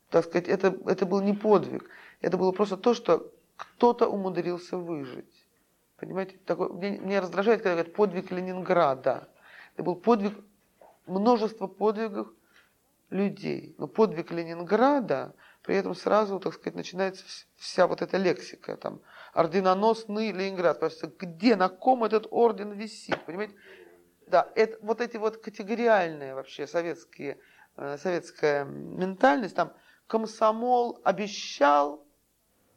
[0.09, 1.89] так сказать, это, это был не подвиг,
[2.21, 5.47] это было просто то, что кто-то умудрился выжить.
[5.97, 9.29] Понимаете, такой, мне, мне раздражает, когда говорят подвиг Ленинграда.
[9.73, 10.33] Это был подвиг,
[11.07, 12.27] множество подвигов
[13.09, 13.75] людей.
[13.77, 15.33] Но подвиг Ленинграда,
[15.63, 17.23] при этом сразу, так сказать, начинается
[17.55, 19.01] вся вот эта лексика, там,
[19.33, 23.55] орденоносный Ленинград, просто где, на ком этот орден висит, понимаете?
[24.27, 27.39] Да, это, вот эти вот категориальные вообще советские,
[27.77, 29.73] э, советская ментальность, там,
[30.07, 32.05] комсомол обещал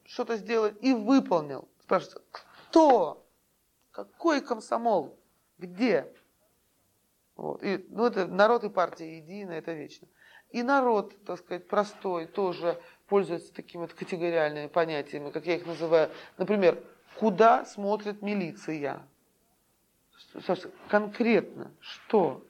[0.04, 1.68] что-то сделать и выполнил.
[1.82, 3.26] Спрашивается, кто?
[3.90, 5.18] Какой комсомол?
[5.58, 6.12] Где?
[7.40, 7.62] Вот.
[7.62, 10.06] И, ну, это народ и партия единая, это вечно.
[10.50, 12.78] И народ, так сказать, простой, тоже
[13.08, 16.10] пользуется такими вот категориальными понятиями, как я их называю.
[16.36, 16.78] Например,
[17.18, 19.00] куда смотрит милиция?
[20.88, 22.44] Конкретно, что?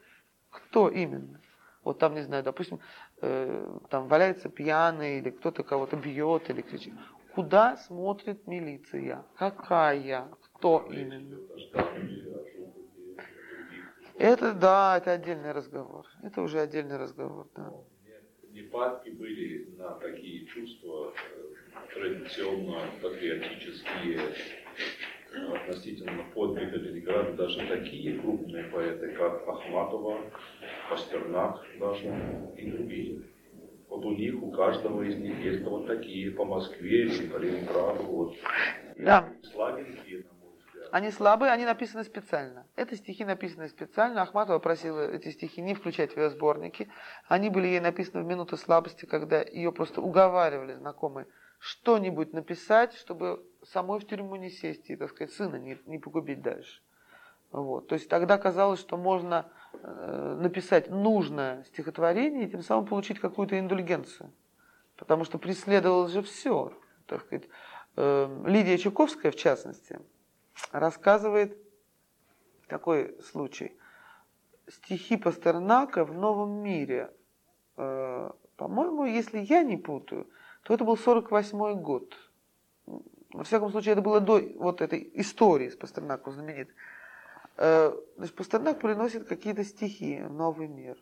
[0.50, 1.40] Кто именно?
[1.84, 2.80] Вот там, не знаю, допустим,
[3.22, 6.94] э, там валяется пьяный, или кто-то кого-то бьет, или кричит.
[7.36, 9.24] Куда смотрит милиция?
[9.36, 10.26] Какая?
[10.42, 11.38] Кто именно?
[14.20, 16.04] Это да, это отдельный разговор.
[16.22, 17.72] Это уже отдельный разговор, да.
[18.50, 24.20] Непадки были на такие чувства э, традиционно патриотические
[25.54, 30.18] относительно подвига Ленинграда даже такие крупные поэты, как Ахматова,
[30.90, 32.14] Пастернак даже
[32.58, 33.22] и другие.
[33.88, 38.02] Вот у них, у каждого из них есть вот такие по Москве или по Ленинграду.
[38.02, 38.34] Вот.
[38.98, 39.32] Да.
[39.50, 40.26] Славянские,
[40.92, 42.66] они слабые, они написаны специально.
[42.76, 44.22] Это стихи написаны специально.
[44.22, 46.88] Ахматова просила эти стихи не включать в ее сборники.
[47.28, 51.26] Они были ей написаны в минуты слабости, когда ее просто уговаривали знакомые
[51.60, 56.40] что-нибудь написать, чтобы самой в тюрьму не сесть и, так сказать, сына не, не погубить
[56.40, 56.80] дальше.
[57.52, 57.88] Вот.
[57.88, 63.58] То есть тогда казалось, что можно э, написать нужное стихотворение и тем самым получить какую-то
[63.58, 64.32] индульгенцию.
[64.96, 66.72] Потому что преследовалось же все.
[67.06, 67.48] Так сказать.
[67.96, 70.00] Э, Лидия Чуковская, в частности,
[70.72, 71.56] рассказывает
[72.68, 73.76] такой случай.
[74.68, 77.12] Стихи Пастернака в новом мире.
[77.76, 80.28] Э, по-моему, если я не путаю,
[80.62, 82.14] то это был 48 год.
[83.32, 86.70] Во всяком случае, это было до вот этой истории с Пастернаком знаменит.
[87.56, 90.96] Э, значит, Пастернак приносит какие-то стихи в новый мир.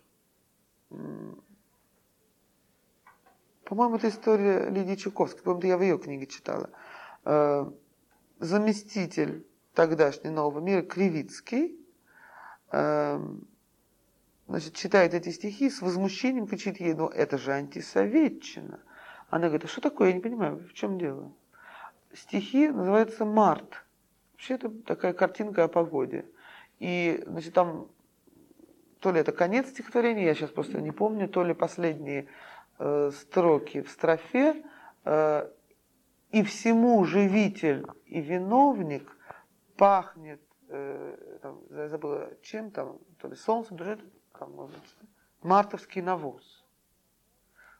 [3.64, 5.42] По-моему, это история Лидии Чуковской.
[5.42, 6.70] По-моему, я в ее книге читала.
[7.24, 7.70] Э,
[8.38, 9.46] заместитель
[9.78, 11.78] тогдашний нового мира Кривицкий
[12.72, 13.46] эм,
[14.48, 18.80] значит, читает эти стихи с возмущением, кричит ей, ну это же антисоветчина.
[19.30, 21.30] Она говорит, а что такое, я не понимаю, в чем дело?
[22.12, 23.84] Стихи называются «Март».
[24.32, 26.26] Вообще это такая картинка о погоде.
[26.80, 27.86] И, значит, там
[28.98, 32.26] то ли это конец стихотворения, я сейчас просто не помню, то ли последние
[32.80, 34.60] э, строки в строфе,
[35.04, 35.48] э,
[36.32, 39.14] и всему живитель и виновник
[39.78, 43.96] пахнет, э, там, я забыла, чем там, то ли солнцем, то ли
[44.38, 44.70] там,
[45.42, 46.64] мартовский навоз.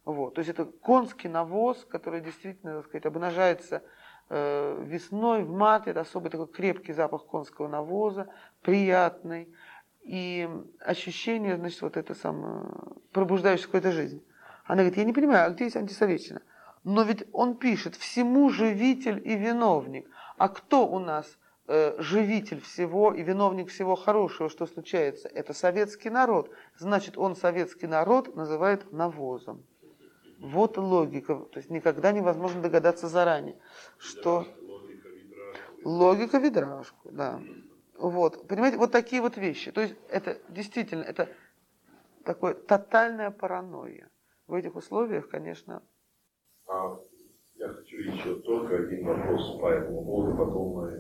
[0.05, 3.83] Вот, то есть это конский навоз, который действительно, так сказать, обнажается
[4.31, 8.33] э, весной в марте, это особый такой крепкий запах конского навоза,
[8.63, 9.55] приятный,
[10.03, 10.49] и
[10.81, 12.65] ощущение, значит, вот это самое,
[13.13, 14.25] пробуждающее какую-то жизнь.
[14.65, 16.41] Она говорит, я не понимаю, а где есть антисоветчина?
[16.85, 20.09] Но ведь он пишет, всему живитель и виновник.
[20.39, 21.37] А кто у нас
[21.69, 26.51] живитель всего и виновник всего хорошего, что случается, это советский народ.
[26.77, 29.67] Значит, он советский народ называет навозом.
[30.41, 31.35] Вот логика.
[31.37, 33.59] То есть никогда невозможно догадаться заранее,
[33.99, 34.47] что...
[35.85, 37.41] Логика видражку, да.
[37.97, 39.71] Вот, понимаете, вот такие вот вещи.
[39.71, 41.29] То есть это действительно, это
[42.25, 44.11] такое тотальная паранойя.
[44.49, 45.83] В этих условиях, конечно,
[46.67, 46.99] а
[47.99, 50.91] еще только один вопрос по этому поводу, потом мы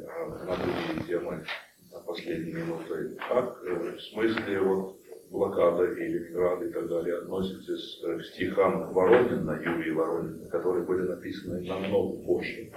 [0.46, 1.44] на другие темы
[1.92, 3.16] на последние минуты.
[3.28, 4.96] Как э, в смысле вот
[5.30, 11.66] блокада и Ленинграда и так далее относитесь к стихам Воронина, Юрия Воронина, которые были написаны
[11.66, 12.70] намного позже?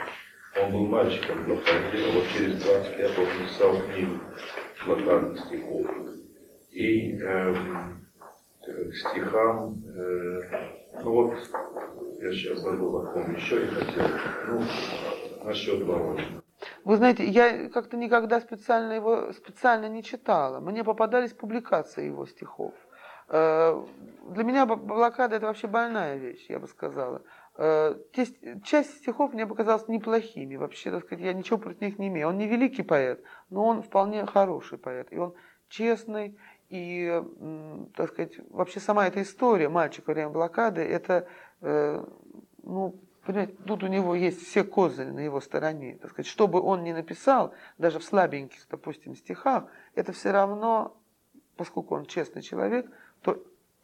[0.62, 4.20] Он был мальчиком блокаде, а вот через 20 лет он написал книгу
[4.86, 5.88] блокадных стихов.
[6.72, 7.18] И
[8.62, 10.42] к стихам, э,
[11.04, 11.34] ну вот
[12.22, 14.08] я сейчас забыл, о ком еще и хотел.
[14.48, 14.62] Ну,
[15.44, 16.44] насчет Воронина.
[16.84, 20.60] Вы знаете, я как-то никогда специально его специально не читала.
[20.60, 22.74] Мне попадались публикации его стихов.
[23.30, 23.84] Э,
[24.30, 27.24] для меня блокада это вообще больная вещь, я бы сказала.
[27.58, 27.96] Э,
[28.64, 30.56] часть стихов мне показалась неплохими.
[30.56, 32.28] Вообще, так сказать, я ничего против них не имею.
[32.28, 35.08] Он не великий поэт, но он вполне хороший поэт.
[35.12, 35.34] И он
[35.70, 36.38] честный,
[36.70, 37.22] и,
[37.96, 41.28] так сказать, вообще сама эта история мальчика во время блокады, это
[41.62, 42.04] Э,
[42.64, 42.96] ну,
[43.26, 45.98] понимаете, тут у него есть все козыри на его стороне.
[46.02, 50.98] Так сказать, что бы он ни написал, даже в слабеньких, допустим, стихах, это все равно,
[51.56, 52.90] поскольку он честный человек,
[53.22, 53.44] то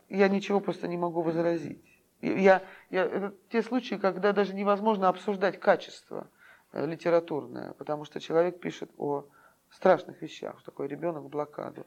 [0.09, 1.83] я ничего просто не могу возразить.
[2.21, 6.27] Я, я, это те случаи, когда даже невозможно обсуждать качество
[6.71, 9.25] э, литературное, потому что человек пишет о
[9.69, 11.85] страшных вещах, такой ребенок в блокаду.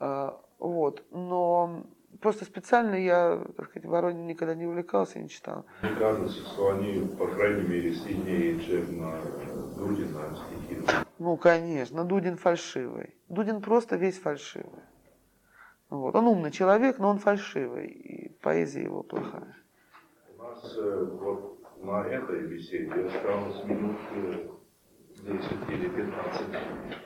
[0.00, 1.04] Э, вот.
[1.12, 1.84] Но
[2.20, 5.64] просто специально я, так сказать, Воронин никогда не увлекался и не читал.
[5.82, 9.20] Мне кажется, что они, по крайней мере, сильнее, чем на
[9.76, 10.82] Дудина стихи.
[11.18, 13.14] Ну, конечно, Дудин фальшивый.
[13.28, 14.82] Дудин просто весь фальшивый.
[15.90, 16.14] Вот.
[16.14, 19.56] Он умный человек, но он фальшивый, и поэзия его плохая.
[20.38, 23.96] У нас э, вот на этой беседе осталось минут
[25.16, 25.34] 10
[25.68, 26.99] или 15.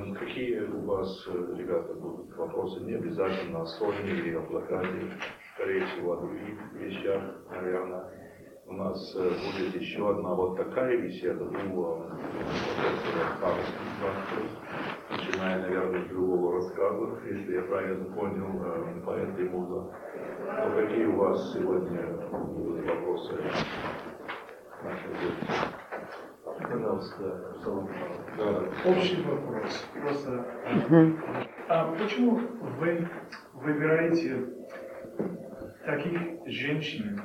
[0.00, 2.80] Э, какие у вас, э, ребята, будут вопросы?
[2.84, 5.10] Не обязательно о соне или о плакате,
[5.54, 8.04] скорее всего, о других вещах, наверное.
[8.66, 12.06] У нас будет еще одна вот такая беседа, ну,
[12.76, 13.36] профессора
[15.10, 19.92] начиная, наверное, с другого рассказа, если я правильно понял, э, по этой муза.
[20.46, 23.34] Но какие у вас сегодня будут вопросы?
[26.58, 27.88] Пожалуйста, Салон
[28.36, 28.90] да.
[28.90, 29.86] Общий вопрос.
[30.00, 30.46] Просто.
[31.68, 32.40] А почему
[32.78, 33.08] вы
[33.54, 34.46] выбираете
[35.84, 37.20] таких женщин,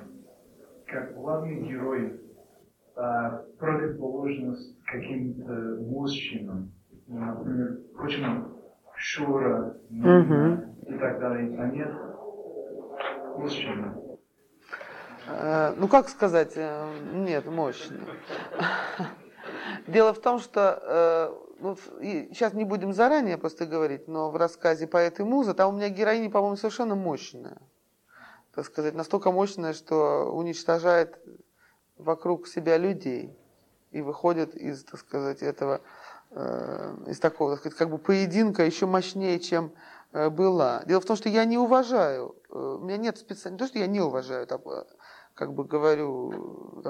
[0.85, 2.19] как главный герой,
[2.95, 5.51] а, противоположность каким-то
[5.81, 6.71] мужчинам?
[7.07, 8.45] например, почему
[8.95, 11.93] Шура, Нина и так далее, а нет
[13.37, 14.04] мужчина.
[15.27, 17.99] Э, ну, как сказать, э, нет, мощно.
[19.87, 21.77] Дело в том, что э, ну,
[22.31, 25.89] сейчас не будем заранее просто говорить, но в рассказе «Поэт и муза» там у меня
[25.89, 27.57] героиня, по-моему, совершенно мощная.
[28.53, 31.19] Так сказать, настолько мощная, что уничтожает
[31.97, 33.37] вокруг себя людей
[33.91, 35.81] и выходит из, так сказать, этого
[37.07, 39.71] из такого, так сказать, как бы поединка еще мощнее, чем
[40.11, 40.83] была.
[40.85, 43.87] Дело в том, что я не уважаю, у меня нет специально, не то, что я
[43.87, 44.45] не уважаю,
[45.35, 46.81] как бы говорю,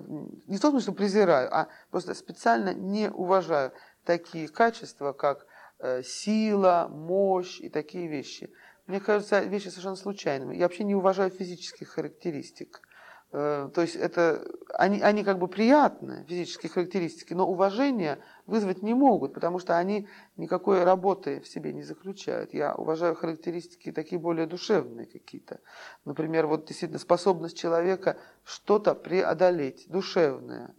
[0.47, 3.73] не в том смысле, что презираю, а просто специально не уважаю
[4.05, 5.45] такие качества, как
[6.03, 8.51] сила, мощь и такие вещи.
[8.85, 10.55] Мне кажется, вещи совершенно случайными.
[10.55, 12.84] Я вообще не уважаю физических характеристик.
[13.31, 19.33] То есть это, они, они как бы приятные, физические характеристики, но уважение– вызвать не могут,
[19.33, 20.07] потому что они
[20.37, 22.53] никакой работы в себе не заключают.
[22.53, 25.59] Я уважаю характеристики такие более душевные какие-то.
[26.05, 30.73] Например, вот действительно способность человека что-то преодолеть, душевная.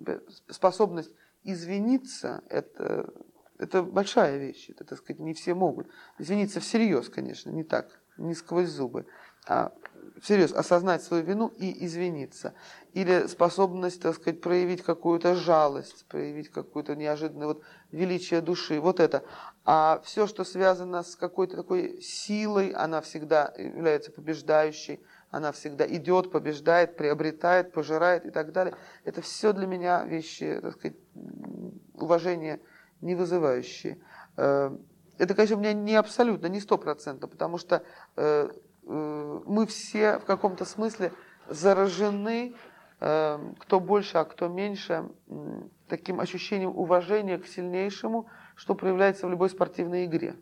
[0.49, 3.13] Способность извиниться– это,
[3.59, 5.89] это большая вещь, это, так сказать, не все могут.
[6.19, 9.07] Извиниться всерьез, конечно, не так, не сквозь зубы,
[9.49, 9.73] а
[10.21, 12.55] всерьез осознать свою вину и извиниться.
[12.93, 18.81] Или способность, так сказать, проявить какую-то жалость, проявить какую-то неожиданное вот величие души.
[18.81, 19.23] Вот это.
[19.65, 25.01] А все, что связано с какой-то такой силой, она всегда является побеждающей,
[25.31, 28.75] она всегда идет, побеждает, приобретает, пожирает и так далее.
[29.05, 30.97] Это все для меня вещи, так сказать,
[31.95, 32.61] уважения
[33.01, 33.99] не вызывающие.
[34.37, 34.77] Э,
[35.19, 37.83] это, конечно, у меня не абсолютно, не сто процентов, потому что
[38.17, 38.49] Э,
[38.87, 41.13] мы все в каком-то смысле
[41.49, 42.55] заражены,
[43.01, 45.11] э, кто больше, а кто меньше,
[45.89, 50.37] таким ощущением уважения к сильнейшему, что проявляется в любой спортивной игре.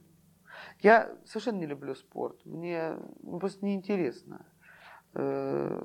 [0.81, 2.97] Я совершенно не люблю спорт, мне
[3.41, 4.45] просто неинтересно.
[5.15, 5.83] Э,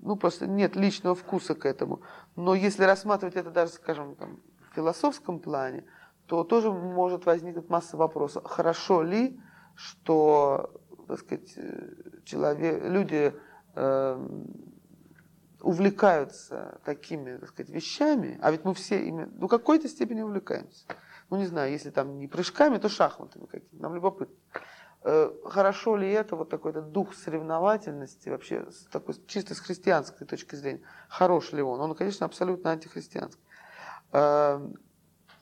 [0.00, 2.02] ну, просто нет личного вкуса к этому.
[2.36, 4.40] Но если рассматривать это даже, скажем, там,
[4.70, 5.84] в философском плане,
[6.26, 8.44] то тоже может возникнуть масса вопросов.
[8.44, 9.40] Хорошо ли,
[9.74, 10.70] что
[11.06, 11.92] так сказать, э,
[12.24, 13.34] человек, люди
[13.74, 14.28] э,
[15.60, 20.86] увлекаются такими, так сказать, вещами, а ведь мы все ими, ну, какой-то степени увлекаемся.
[21.30, 24.34] Ну, не знаю, если там не прыжками, то шахматами какими нам любопытно.
[25.02, 30.54] Э, хорошо ли это, вот такой-то дух соревновательности, вообще с такой, чисто с христианской точки
[30.56, 31.80] зрения, хорош ли он?
[31.80, 33.42] Он, конечно, абсолютно антихристианский.
[34.12, 34.60] Э,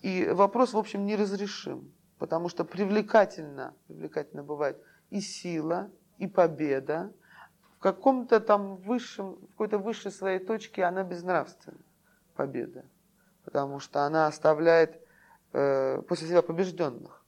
[0.03, 4.83] и вопрос, в общем, неразрешим, потому что привлекательно, привлекательно бывает–
[5.15, 7.13] и сила, и победа.
[7.77, 11.79] В каком-то там высшем, в какой-то высшей своей точке она безнравственна,
[12.35, 12.85] победа.
[13.45, 15.01] Потому что она оставляет
[15.53, 17.25] э, после себя побежденных.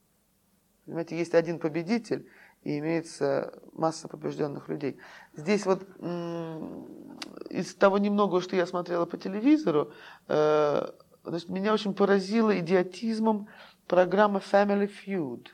[0.85, 2.29] Понимаете, есть один победитель,
[2.63, 4.99] и имеется масса побежденных людей.
[5.33, 5.87] Здесь вот
[7.49, 9.93] из того немногого, что я смотрела по телевизору,
[10.27, 10.91] э,
[11.23, 13.47] значит, меня очень поразило идиотизмом
[13.87, 15.47] программа Family Feud.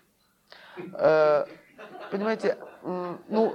[0.93, 1.45] Э,
[2.13, 3.53] понимаете, ну,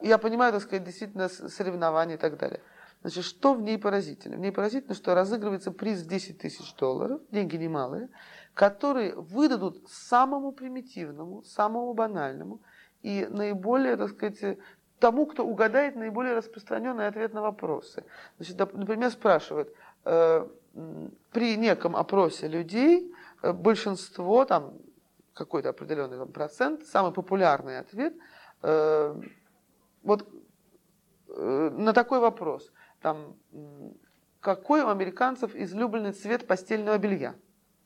[0.00, 2.60] я понимаю, так сказать, действительно соревнования и так далее.
[3.02, 4.36] Значит, что в ней поразительно?
[4.36, 8.08] В ней поразительно, что разыгрывается приз в 10 тысяч долларов, деньги немалые,
[8.54, 12.60] которые выдадут самому примитивному, самому банальному
[13.02, 14.58] и наиболее, так сказать,
[14.98, 18.04] тому, кто угадает наиболее распространенный ответ на вопросы.
[18.38, 19.68] Значит, например, спрашивают,
[20.04, 20.48] э,
[21.30, 24.72] при неком опросе людей э, большинство, там
[25.34, 28.14] какой-то определенный там, процент, самый популярный ответ,
[28.62, 29.20] э,
[30.02, 30.28] вот
[31.28, 33.36] э, на такой вопрос, там,
[34.40, 37.34] какой у американцев излюбленный цвет постельного белья?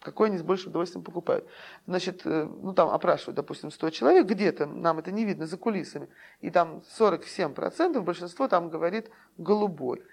[0.01, 1.45] Какой они с большим удовольствием покупают.
[1.87, 6.09] Значит, э, ну там опрашивают, допустим, 100 человек, где-то, нам это не видно за кулисами,
[6.41, 10.05] и там 47% большинство там говорит голубой.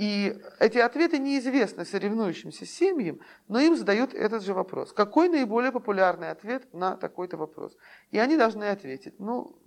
[0.00, 4.92] И эти ответы неизвестны соревнующимся семьям, но им задают этот же вопрос.
[4.92, 7.76] Какой наиболее популярный ответ на такой-то вопрос?
[8.10, 9.20] И они должны ответить.
[9.20, 9.58] Ну,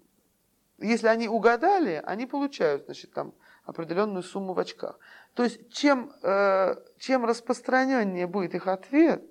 [0.79, 4.97] если они угадали, они получают, значит, там определенную сумму в очках.
[5.35, 9.23] То есть, чем, э, чем распространеннее будет их ответ,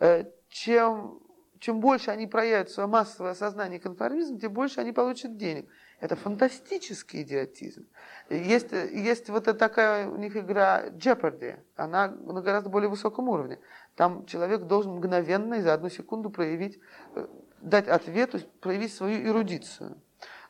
[0.00, 1.20] Э, чем,
[1.58, 5.68] чем больше они проявят свое массовое сознание конформизм, тем больше они получат денег.
[6.00, 7.86] Это фантастический идиотизм.
[8.30, 13.58] Есть, есть вот такая у них игра Jeopardy, она на гораздо более высоком уровне.
[13.96, 16.80] Там человек должен мгновенно и за одну секунду проявить,
[17.14, 17.26] э,
[17.60, 20.00] дать ответ, то есть проявить свою эрудицию.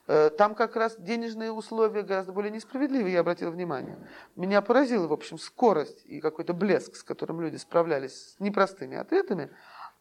[0.07, 3.98] Э, там как раз денежные условия гораздо более несправедливые, я обратил внимание.
[4.36, 9.51] Меня поразила, в общем, скорость и какой-то блеск, с которым люди справлялись с непростыми ответами.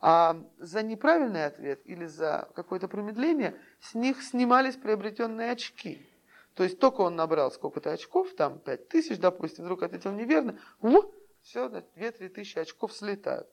[0.02, 6.06] А за неправильный ответ или за какое-то промедление с них снимались приобретенные очки.
[6.54, 11.02] То есть только он набрал сколько-то очков, там 5 тысяч, допустим, вдруг ответил неверно, у,
[11.42, 13.48] все, 2-3 тысячи очков слетают.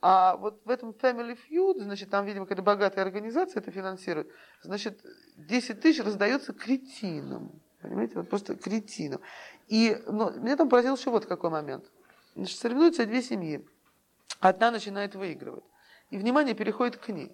[0.00, 4.30] А вот в этом Family Feud, значит, там, видимо, какая-то богатая организация это финансирует,
[4.62, 5.00] значит,
[5.36, 7.60] 10 тысяч раздается кретинам.
[7.80, 9.20] Понимаете, вот просто кретинам.
[9.66, 11.84] И ну, меня там поразил еще вот какой момент.
[12.34, 13.66] Значит, соревнуются две семьи.
[14.40, 15.64] Одна начинает выигрывать.
[16.10, 17.32] И внимание переходит к ней.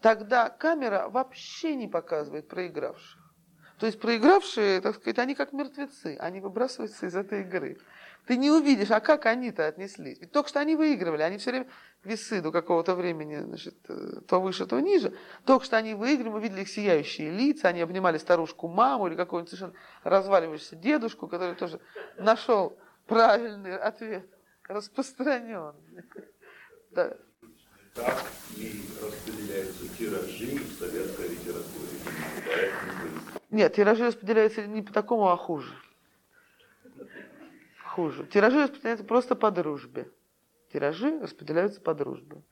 [0.00, 3.20] Тогда камера вообще не показывает проигравших.
[3.78, 7.78] То есть проигравшие, так сказать, они как мертвецы, они выбрасываются из этой игры.
[8.26, 10.20] Ты не увидишь, а как они-то отнеслись.
[10.20, 11.66] Ведь только что они выигрывали, они все время
[12.04, 15.16] весы до какого-то времени, значит, э, то выше, то ниже.
[15.46, 19.48] Только что они выиграли, мы видели их сияющие лица, они обнимали старушку маму или какого-нибудь
[19.48, 21.80] совершенно разваливающегося дедушку, который тоже
[22.18, 24.28] нашел правильный ответ,
[24.68, 26.04] распространенный.
[27.94, 28.24] Как
[28.56, 32.72] и распределяются тиражи в советской литературе?
[33.50, 35.74] Нет, тиражи распределяются не по такому, а хуже
[37.90, 38.26] хуже.
[38.26, 40.10] Тиражи распределяются просто по дружбе.
[40.72, 42.42] Тиражи распределяются по дружбе.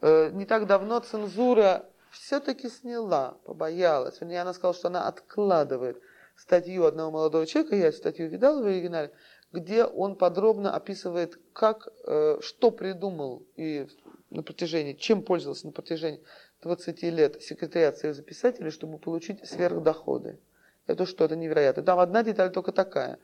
[0.00, 4.20] Э, не так давно цензура все-таки сняла, побоялась.
[4.20, 6.00] Вернее, она сказала, что она откладывает
[6.36, 9.12] статью одного молодого человека, я статью видал в оригинале,
[9.52, 13.86] где он подробно описывает, как, э, что придумал и
[14.32, 16.20] на протяжении, чем пользовался на протяжении
[16.62, 20.38] 20 лет секретариат Союза писателей, чтобы получить сверхдоходы.
[20.86, 21.84] Это что-то невероятное.
[21.84, 23.18] Там одна деталь только такая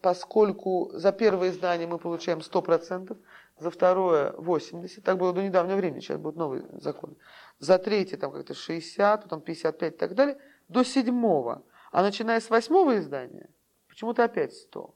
[0.00, 3.16] поскольку за первое издание мы получаем 100%,
[3.58, 7.14] за второе 80%, так было до недавнего времени, сейчас будут новые законы,
[7.58, 10.38] за третье там как-то 60, потом 55 и так далее,
[10.68, 11.62] до седьмого.
[11.92, 13.50] А начиная с восьмого издания,
[13.88, 14.94] почему-то опять 100.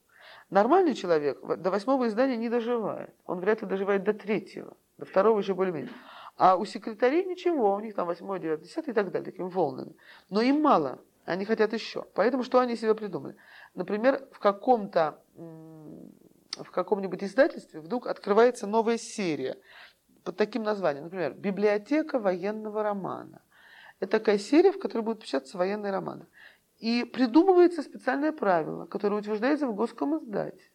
[0.50, 3.14] Нормальный человек до восьмого издания не доживает.
[3.26, 5.92] Он вряд ли доживает до третьего, до второго еще более-менее.
[6.36, 9.94] А у секретарей ничего, у них там восьмой, девятый, десятый и так далее, такими волнами.
[10.30, 10.98] Но им мало.
[11.24, 12.04] Они хотят еще.
[12.14, 13.36] Поэтому что они себе придумали?
[13.74, 19.58] Например, в каком-то в каком-нибудь издательстве вдруг открывается новая серия
[20.22, 21.04] под таким названием.
[21.04, 23.42] Например, «Библиотека военного романа».
[24.00, 26.26] Это такая серия, в которой будут печататься военные романы.
[26.78, 30.70] И придумывается специальное правило, которое утверждается в Госком издате,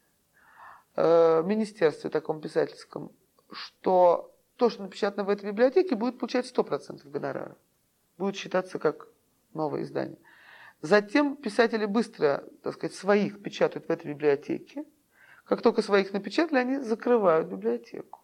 [0.95, 3.11] э, министерстве таком писательском,
[3.51, 7.57] что то, что напечатано в этой библиотеке, будет получать 100% гонорара.
[8.17, 9.07] Будет считаться как
[9.53, 10.19] новое издание.
[10.81, 14.85] Затем писатели быстро, так сказать, своих печатают в этой библиотеке.
[15.45, 18.19] Как только своих напечатали, они закрывают библиотеку.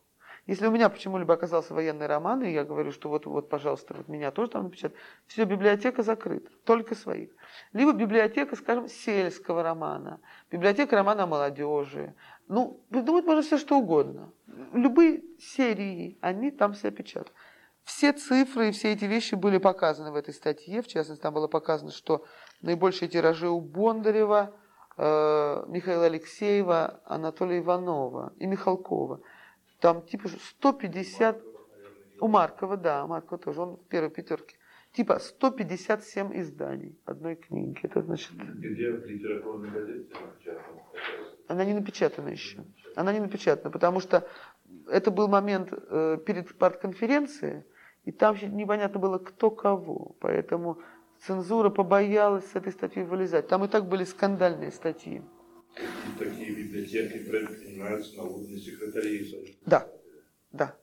[0.48, 4.08] Если у меня почему-либо оказался военный роман, и я говорю, что вот, вот, пожалуйста, вот
[4.08, 4.96] меня тоже там напечатают,
[5.26, 7.32] все, библиотека закрыта, только своих.
[7.74, 10.20] Либо библиотека, скажем, сельского романа,
[10.52, 12.14] библиотека романа молодежи.
[12.48, 14.32] Ну, придумать можно все что угодно.
[14.74, 17.34] Любые серии, они там все печатают.
[17.84, 20.82] Все цифры и все эти вещи были показаны в этой статье.
[20.82, 22.26] В частности, там было показано, что
[22.62, 24.54] наибольшие тиражи у Бондарева,
[24.98, 29.22] э, Михаила Алексеева, Анатолия Иванова и Михалкова.
[29.86, 31.44] Там типа 150...
[32.20, 34.56] У Маркова, да, у Маркова тоже, он в первой пятерке.
[34.94, 37.82] Типа 157 изданий одной книги.
[37.84, 38.32] Это значит...
[38.34, 40.82] Где в литературной газете напечатана?
[41.48, 42.66] Она не напечатана еще.
[42.96, 44.28] Она не напечатана, потому что
[44.88, 47.64] это был момент э, перед партконференцией,
[48.06, 50.16] и там непонятно было, кто кого.
[50.20, 50.80] Поэтому
[51.20, 53.48] цензура побоялась с этой статьи вылезать.
[53.50, 55.22] Там и так были скандальные статьи.
[56.20, 56.45] И
[56.86, 59.58] библиотеки принимаются на уровне секретарей.
[59.66, 59.88] Да,
[60.52, 60.76] да.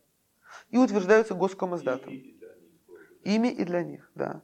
[0.70, 2.12] И утверждаются госкомиздатом.
[3.24, 4.42] Ими и для них, да.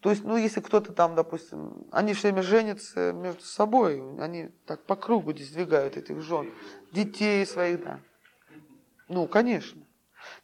[0.00, 4.84] То есть, ну, если кто-то там, допустим, они все время женятся между собой, они так
[4.84, 6.52] по кругу здесь двигают этих жен,
[6.92, 8.00] детей своих, да.
[9.08, 9.82] Ну, конечно.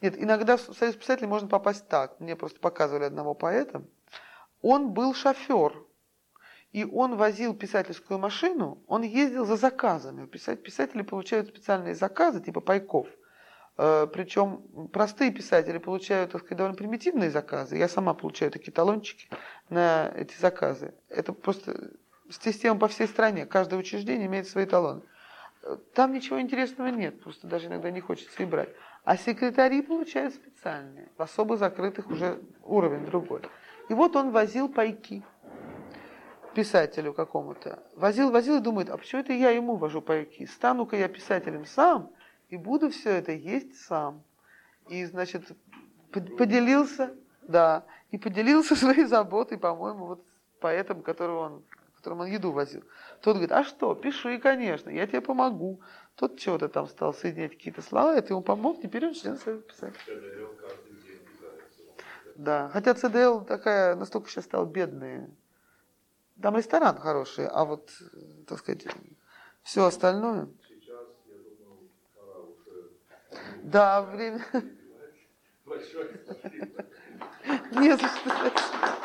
[0.01, 2.19] Нет, иногда в Союз писателей можно попасть так.
[2.21, 3.85] Мне просто показывали одного поэта.
[4.61, 5.75] Он был шофер,
[6.75, 10.27] и он возил писательскую машину, он ездил за заказами.
[10.27, 13.09] Писатели получают специальные заказы, типа пайков–
[13.77, 17.77] Э, Причем простые писатели получают, так сказать, довольно примитивные заказы.
[17.77, 19.29] Я сама получаю такие талончики
[19.69, 20.95] на эти заказы.
[21.09, 21.91] Это просто
[22.31, 23.47] система по всей стране.
[23.47, 25.03] Каждое учреждение имеет свои талоны.
[25.95, 28.69] Там ничего интересного нет, просто даже иногда не хочется и брать.
[29.05, 33.41] А секретари получают специальные, в особо закрытых уже уровень другой.
[33.89, 35.23] И вот он возил пайки
[36.55, 37.83] писателю какому-то.
[37.97, 40.47] Возил, возил и думает, а почему это я ему вожу пайки?
[40.47, 42.11] Стану-ка я писателем сам–
[42.55, 44.23] и буду все это есть сам.
[44.89, 45.45] И, значит,
[46.13, 51.63] поделился, да, и поделился своей заботой, по-моему, вот с поэтом, которого он,
[51.97, 52.85] которому он еду возил.
[53.23, 55.81] Тот говорит, а что, пиши, конечно, я тебе помогу.
[56.15, 60.47] Тот чего-то там стал соединять какие-то слова, это ему помог, теперь он член Совета писателей.
[62.37, 65.27] Да, хотя ЦДЛ такая, настолько сейчас стал бедный.
[66.43, 67.91] Там ресторан хороший, а вот,
[68.47, 68.87] так сказать,
[69.63, 70.49] все остальное.
[73.63, 74.45] Да, время.
[75.65, 76.85] Большое спасибо.
[77.81, 79.04] Не за что.